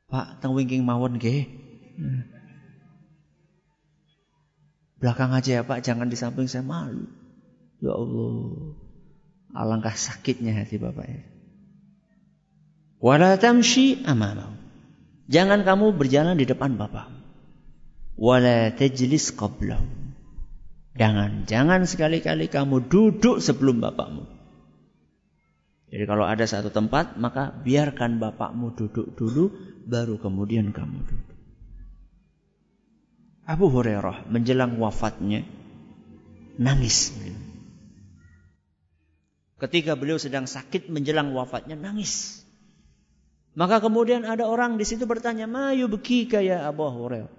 Pak, 0.09 0.41
teng 0.41 0.55
wingking 0.57 0.81
mawon 0.81 1.19
nggih. 1.19 1.45
Belakang 4.97 5.35
aja 5.35 5.61
ya 5.61 5.63
Pak, 5.67 5.83
jangan 5.85 6.09
di 6.09 6.17
samping 6.17 6.49
saya 6.49 6.65
malu. 6.65 7.05
Ya 7.83 7.93
Allah. 7.93 8.73
Alangkah 9.53 9.93
sakitnya 9.93 10.55
hati 10.55 10.81
Bapak 10.81 11.05
ya. 11.05 11.23
Wala 12.99 13.37
tamshi 13.37 14.01
amamahu. 14.01 14.58
Jangan 15.29 15.61
kamu 15.61 15.93
berjalan 15.93 16.35
di 16.41 16.49
depan 16.49 16.73
Bapak. 16.73 17.13
Wala 18.17 18.73
tajlis 18.73 19.31
qablahu. 19.37 20.09
Jangan, 20.99 21.47
jangan 21.47 21.87
sekali-kali 21.87 22.51
kamu 22.51 22.91
duduk 22.91 23.39
sebelum 23.39 23.79
bapakmu. 23.79 24.27
Jadi 25.89 26.03
kalau 26.03 26.27
ada 26.27 26.43
satu 26.43 26.75
tempat, 26.75 27.15
maka 27.15 27.55
biarkan 27.55 28.19
bapakmu 28.19 28.75
duduk 28.75 29.15
dulu, 29.15 29.47
baru 29.87 30.19
kemudian 30.19 30.75
kamu 30.75 30.97
duduk. 31.07 31.37
Abu 33.47 33.71
Hurairah 33.71 34.27
menjelang 34.27 34.75
wafatnya 34.77 35.47
nangis. 36.59 37.15
Ketika 39.57 39.95
beliau 39.95 40.19
sedang 40.19 40.45
sakit 40.45 40.91
menjelang 40.91 41.31
wafatnya 41.31 41.79
nangis. 41.79 42.38
Maka 43.57 43.81
kemudian 43.81 44.25
ada 44.25 44.45
orang 44.45 44.77
di 44.77 44.85
situ 44.85 45.05
bertanya, 45.09 45.49
"Mayu 45.49 45.89
bekika 45.89 46.41
ya 46.41 46.69
Abu 46.69 46.85
Hurairah?" 46.85 47.31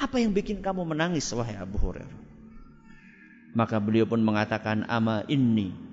Apa 0.00 0.16
yang 0.22 0.32
bikin 0.32 0.64
kamu 0.64 0.86
menangis 0.86 1.28
wahai 1.36 1.58
Abu 1.58 1.76
Hurairah? 1.76 2.18
Maka 3.52 3.82
beliau 3.82 4.06
pun 4.06 4.22
mengatakan, 4.22 4.86
"Ama 4.86 5.26
inni 5.26 5.90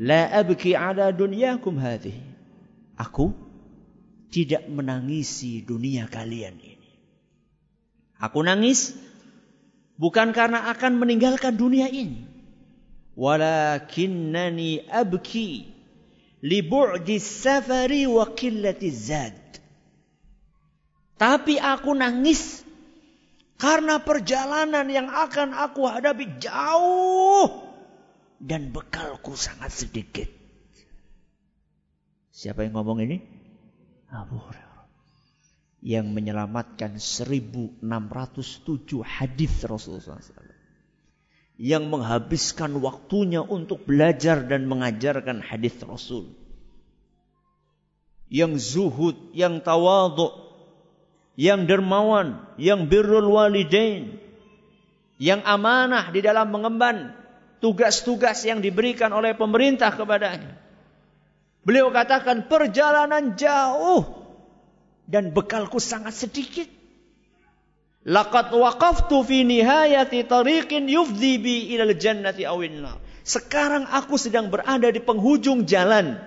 La 0.00 0.32
abki 0.32 0.72
ala 0.72 1.12
dunyakum 1.12 1.76
hadhi. 1.76 2.16
Aku 2.96 3.36
tidak 4.32 4.64
menangisi 4.64 5.60
dunia 5.60 6.08
kalian 6.08 6.56
ini. 6.56 6.90
Aku 8.16 8.40
nangis 8.40 8.96
bukan 10.00 10.32
karena 10.32 10.72
akan 10.72 10.96
meninggalkan 10.96 11.52
dunia 11.52 11.92
ini. 11.92 12.24
Walakinnani 13.12 14.88
abki 14.88 15.68
li 16.44 16.60
bu'di 16.64 17.20
safari 17.20 18.08
wa 18.08 18.24
qillati 18.32 18.88
zad. 18.88 19.40
Tapi 21.20 21.60
aku 21.60 21.92
nangis 21.92 22.64
karena 23.60 24.00
perjalanan 24.00 24.88
yang 24.88 25.12
akan 25.12 25.52
aku 25.52 25.84
hadapi 25.84 26.40
jauh 26.40 27.68
dan 28.40 28.72
bekalku 28.72 29.36
sangat 29.36 29.68
sedikit. 29.68 30.28
Siapa 32.32 32.64
yang 32.64 32.80
ngomong 32.80 33.04
ini? 33.04 33.20
Abu 34.08 34.40
Hurairah. 34.40 34.88
Yang 35.84 36.06
menyelamatkan 36.08 36.96
1607 36.96 37.84
hadis 39.04 39.52
Rasulullah 39.68 40.24
SAW. 40.24 40.49
Yang 41.60 41.92
menghabiskan 41.92 42.80
waktunya 42.80 43.44
untuk 43.44 43.84
belajar 43.84 44.40
dan 44.48 44.64
mengajarkan 44.64 45.44
hadis 45.44 45.76
Rasul. 45.84 46.32
Yang 48.32 48.72
zuhud, 48.72 49.36
yang 49.36 49.60
tawadhu, 49.60 50.32
yang 51.36 51.68
dermawan, 51.68 52.48
yang 52.56 52.88
birrul 52.88 53.28
walidain, 53.36 54.16
yang 55.20 55.44
amanah 55.44 56.08
di 56.08 56.24
dalam 56.24 56.48
mengemban 56.48 57.12
tugas-tugas 57.60 58.40
yang 58.48 58.64
diberikan 58.64 59.12
oleh 59.12 59.36
pemerintah 59.36 59.92
kepadanya. 59.92 60.56
Beliau 61.60 61.92
katakan 61.92 62.48
perjalanan 62.48 63.36
jauh 63.36 64.16
dan 65.04 65.36
bekalku 65.36 65.76
sangat 65.76 66.16
sedikit. 66.16 66.79
Laqad 68.10 68.50
waqaftu 68.50 69.22
fi 69.22 69.46
nihayati 69.46 70.26
tariqin 70.26 70.90
yufdi 70.90 71.38
bi 71.38 71.70
ilal 71.70 71.94
jannati 71.94 72.42
awin 72.42 72.82
Sekarang 73.22 73.86
aku 73.86 74.18
sedang 74.18 74.50
berada 74.50 74.90
di 74.90 74.98
penghujung 74.98 75.62
jalan 75.62 76.18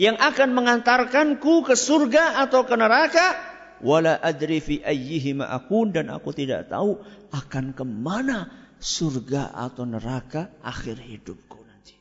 yang 0.00 0.16
akan 0.16 0.56
mengantarkanku 0.56 1.68
ke 1.68 1.76
surga 1.76 2.40
atau 2.48 2.64
ke 2.64 2.72
neraka 2.72 3.36
wala 3.84 4.16
adri 4.16 4.64
fi 4.64 4.80
ayyihima 4.80 5.44
akun 5.52 5.92
dan 5.92 6.08
aku 6.08 6.32
tidak 6.32 6.72
tahu 6.72 6.96
akan 7.34 7.76
ke 7.76 7.84
mana 7.84 8.48
surga 8.80 9.52
atau 9.52 9.84
neraka 9.84 10.48
akhir 10.64 10.96
hidupku 10.96 11.60
nanti. 11.60 11.94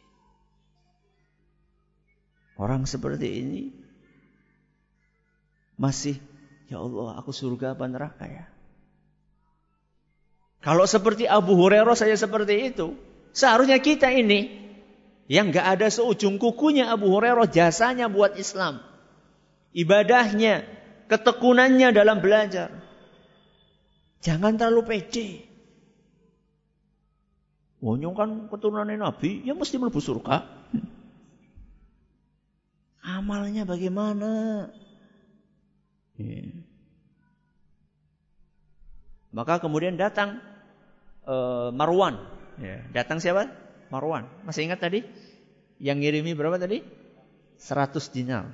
Orang 2.55 2.87
seperti 2.87 3.27
ini 3.27 3.61
masih, 5.75 6.15
ya 6.71 6.79
Allah, 6.79 7.17
aku 7.19 7.33
surga 7.35 7.75
apa 7.75 7.85
neraka 7.89 8.25
ya? 8.29 8.45
Kalau 10.61 10.85
seperti 10.85 11.25
Abu 11.25 11.57
Hurairah 11.57 11.97
saya 11.97 12.13
seperti 12.13 12.69
itu, 12.69 12.93
seharusnya 13.33 13.81
kita 13.81 14.13
ini 14.13 14.61
yang 15.25 15.49
gak 15.49 15.79
ada 15.79 15.87
seujung 15.89 16.37
kukunya 16.37 16.93
Abu 16.93 17.09
Hurairah 17.09 17.49
jasanya 17.49 18.05
buat 18.05 18.37
Islam. 18.37 18.77
Ibadahnya, 19.73 20.61
ketekunannya 21.09 21.89
dalam 21.97 22.21
belajar. 22.21 22.69
Jangan 24.21 24.61
terlalu 24.61 24.81
pede. 24.85 25.49
Wonyong 27.81 28.13
kan 28.13 28.29
keturunan 28.53 28.85
Nabi, 28.85 29.41
ya 29.41 29.57
mesti 29.57 29.81
melebu 29.81 29.97
surga. 29.97 30.45
Amalnya 33.01 33.65
bagaimana? 33.65 34.69
Ya. 36.21 36.45
Maka 39.33 39.57
kemudian 39.57 39.97
datang 39.97 40.50
uh, 41.25 41.69
Marwan. 41.73 42.21
Ya. 42.61 42.81
Datang 42.93 43.21
siapa? 43.21 43.49
Marwan. 43.89 44.29
Masih 44.47 44.69
ingat 44.69 44.81
tadi? 44.81 45.03
Yang 45.81 45.97
ngirimi 46.05 46.31
berapa 46.37 46.61
tadi? 46.61 46.85
100 47.57 48.15
dinar. 48.15 48.49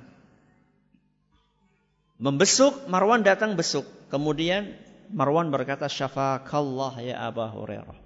Membesuk, 2.18 2.90
Marwan 2.90 3.22
datang 3.22 3.54
besuk. 3.54 3.86
Kemudian 4.10 4.74
Marwan 5.14 5.54
berkata, 5.54 5.86
Syafakallah 5.86 6.98
ya 6.98 7.30
Aba 7.30 7.48
Hurairah. 7.52 7.98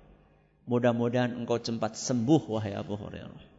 Mudah-mudahan 0.68 1.34
engkau 1.34 1.58
cepat 1.58 1.98
sembuh 1.98 2.42
wahai 2.46 2.76
Abu 2.78 2.94
Hurairah. 2.94 3.50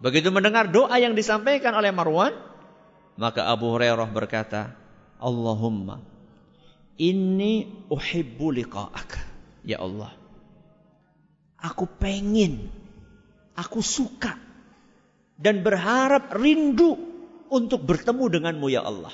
Begitu 0.00 0.32
mendengar 0.32 0.72
doa 0.72 0.96
yang 0.96 1.12
disampaikan 1.12 1.76
oleh 1.76 1.92
Marwan, 1.92 2.32
maka 3.20 3.52
Abu 3.52 3.68
Hurairah 3.76 4.08
berkata, 4.08 4.72
Allahumma 5.20 6.00
inni 6.96 7.84
uhibbu 7.92 8.48
liqa'aka. 8.48 9.29
Ya 9.60 9.80
Allah, 9.80 10.12
aku 11.60 11.84
pengen, 11.84 12.72
aku 13.52 13.84
suka 13.84 14.36
dan 15.36 15.60
berharap 15.64 16.32
rindu 16.36 16.96
untuk 17.52 17.84
bertemu 17.84 18.40
denganmu 18.40 18.66
ya 18.72 18.84
Allah. 18.84 19.12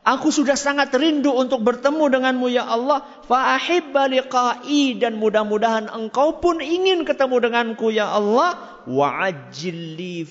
Aku 0.00 0.32
sudah 0.32 0.56
sangat 0.56 0.96
rindu 0.96 1.28
untuk 1.28 1.60
bertemu 1.60 2.08
denganmu 2.08 2.48
ya 2.48 2.64
Allah. 2.64 3.04
Fa'ahibba 3.28 4.08
liqa'i 4.08 4.96
dan 4.96 5.20
mudah-mudahan 5.20 5.92
engkau 5.92 6.40
pun 6.40 6.64
ingin 6.64 7.04
ketemu 7.04 7.36
denganku 7.44 7.92
ya 7.92 8.08
Allah. 8.08 8.80
Wa'ajilli. 8.88 10.24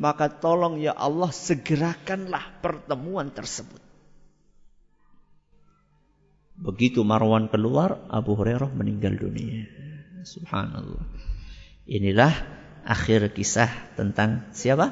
Maka 0.00 0.32
tolong 0.32 0.80
ya 0.80 0.96
Allah 0.96 1.28
segerakanlah 1.28 2.64
pertemuan 2.64 3.28
tersebut. 3.28 3.87
Begitu 6.58 7.06
Marwan 7.06 7.46
keluar, 7.46 8.02
Abu 8.10 8.34
Hurairah 8.34 8.74
meninggal 8.74 9.14
dunia. 9.14 9.70
Subhanallah. 10.26 11.06
Inilah 11.86 12.34
akhir 12.82 13.30
kisah 13.30 13.70
tentang 13.94 14.50
siapa? 14.50 14.90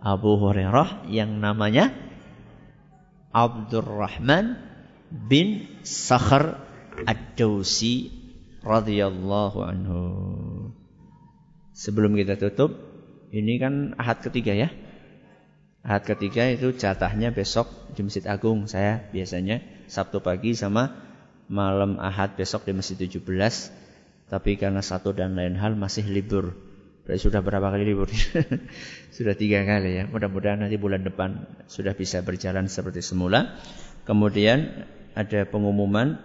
Abu 0.00 0.40
Hurairah 0.40 1.04
yang 1.12 1.42
namanya 1.42 1.92
Abdurrahman 3.34 4.56
bin 5.12 5.68
Sakhar 5.84 6.64
Ad-Dausi 7.04 8.08
radhiyallahu 8.64 9.58
anhu. 9.60 10.02
Sebelum 11.76 12.16
kita 12.18 12.34
tutup, 12.40 12.74
ini 13.30 13.60
kan 13.60 13.94
ahad 14.00 14.24
ketiga 14.24 14.56
ya. 14.56 14.68
Ahad 15.88 16.04
ketiga 16.04 16.44
itu 16.52 16.76
jatahnya 16.76 17.32
besok 17.32 17.64
di 17.96 18.04
Masjid 18.04 18.28
Agung 18.28 18.68
saya 18.68 19.08
biasanya 19.08 19.64
Sabtu 19.88 20.20
pagi 20.20 20.52
sama 20.52 20.92
malam 21.48 21.96
ahad 21.96 22.36
besok 22.36 22.68
di 22.68 22.76
Masjid 22.76 23.08
17. 23.08 23.24
Tapi 24.28 24.60
karena 24.60 24.84
satu 24.84 25.16
dan 25.16 25.32
lain 25.32 25.56
hal 25.56 25.80
masih 25.80 26.04
libur. 26.04 26.52
Berarti 27.08 27.24
sudah 27.24 27.40
berapa 27.40 27.72
kali 27.72 27.88
libur? 27.88 28.12
sudah 29.16 29.32
tiga 29.32 29.64
kali 29.64 29.96
ya. 29.96 30.04
Mudah-mudahan 30.12 30.60
nanti 30.60 30.76
bulan 30.76 31.08
depan 31.08 31.48
sudah 31.64 31.96
bisa 31.96 32.20
berjalan 32.20 32.68
seperti 32.68 33.00
semula. 33.00 33.56
Kemudian 34.04 34.84
ada 35.16 35.48
pengumuman 35.48 36.20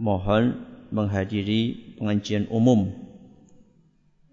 mohon 0.00 0.64
menghadiri 0.88 1.92
pengajian 2.00 2.48
umum 2.48 2.88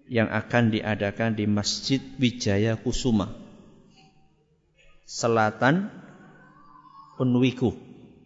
yang 0.08 0.32
akan 0.32 0.72
diadakan 0.72 1.36
di 1.36 1.44
Masjid 1.44 2.00
Wijaya 2.16 2.80
Kusuma 2.80 3.45
Selatan 5.06 5.86
Unwiku 7.22 7.70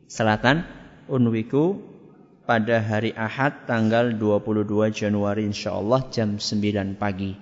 Selatan 0.09 0.65
Unwiku 1.13 1.77
pada 2.49 2.81
hari 2.81 3.13
Ahad 3.13 3.69
tanggal 3.69 4.17
22 4.17 4.89
Januari 4.89 5.45
insyaallah 5.45 6.09
jam 6.09 6.41
9 6.41 6.97
pagi 6.97 7.37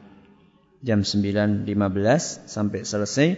jam 0.82 1.06
9.15 1.06 1.70
sampai 2.50 2.82
selesai 2.82 3.28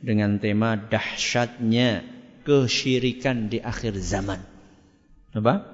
dengan 0.00 0.40
tema 0.40 0.80
dahsyatnya 0.80 2.00
kesyirikan 2.48 3.52
di 3.52 3.60
akhir 3.60 3.92
zaman. 4.00 4.40
Apa? 5.36 5.68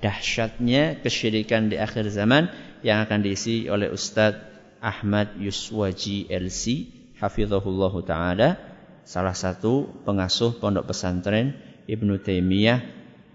Dahsyatnya 0.00 1.04
kesyirikan 1.04 1.68
di 1.68 1.76
akhir 1.76 2.08
zaman 2.08 2.48
yang 2.80 3.04
akan 3.04 3.20
diisi 3.20 3.68
oleh 3.68 3.92
Ustadz 3.92 4.80
Ahmad 4.80 5.36
Yuswaji 5.36 6.32
LC 6.32 6.88
hafizahullah 7.20 7.94
taala 8.08 8.69
salah 9.04 9.34
satu 9.34 9.88
pengasuh 10.06 10.58
pondok 10.58 10.90
pesantren 10.90 11.56
Ibnu 11.90 12.20
Taimiyah 12.22 12.80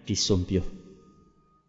di 0.06 0.16
Sumpyuh. 0.16 0.86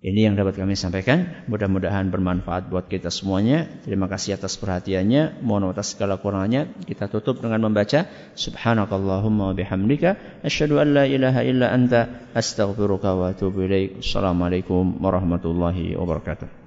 Ini 0.07 0.31
yang 0.31 0.39
dapat 0.39 0.61
kami 0.61 0.79
sampaikan. 0.79 1.49
Mudah-mudahan 1.51 2.13
bermanfaat 2.13 2.71
buat 2.71 2.87
kita 2.87 3.11
semuanya. 3.11 3.67
Terima 3.83 4.07
kasih 4.07 4.39
atas 4.39 4.55
perhatiannya. 4.61 5.43
Mohon 5.43 5.75
atas 5.75 5.97
segala 5.97 6.21
kurangannya. 6.21 6.79
Kita 6.85 7.11
tutup 7.11 7.43
dengan 7.43 7.65
membaca 7.67 8.07
Subhanakallahumma 8.39 9.51
wa 9.51 9.55
bihamdika 9.57 10.45
asyhadu 10.47 10.79
an 10.79 10.89
la 10.95 11.05
ilaha 11.11 11.43
illa 11.43 11.73
anta 11.75 12.31
astaghfiruka 12.37 13.19
wa 13.19 13.35
atubu 13.35 13.67
ilaik. 13.67 14.05
Assalamualaikum 14.05 15.01
warahmatullahi 15.01 15.99
wabarakatuh. 15.99 16.66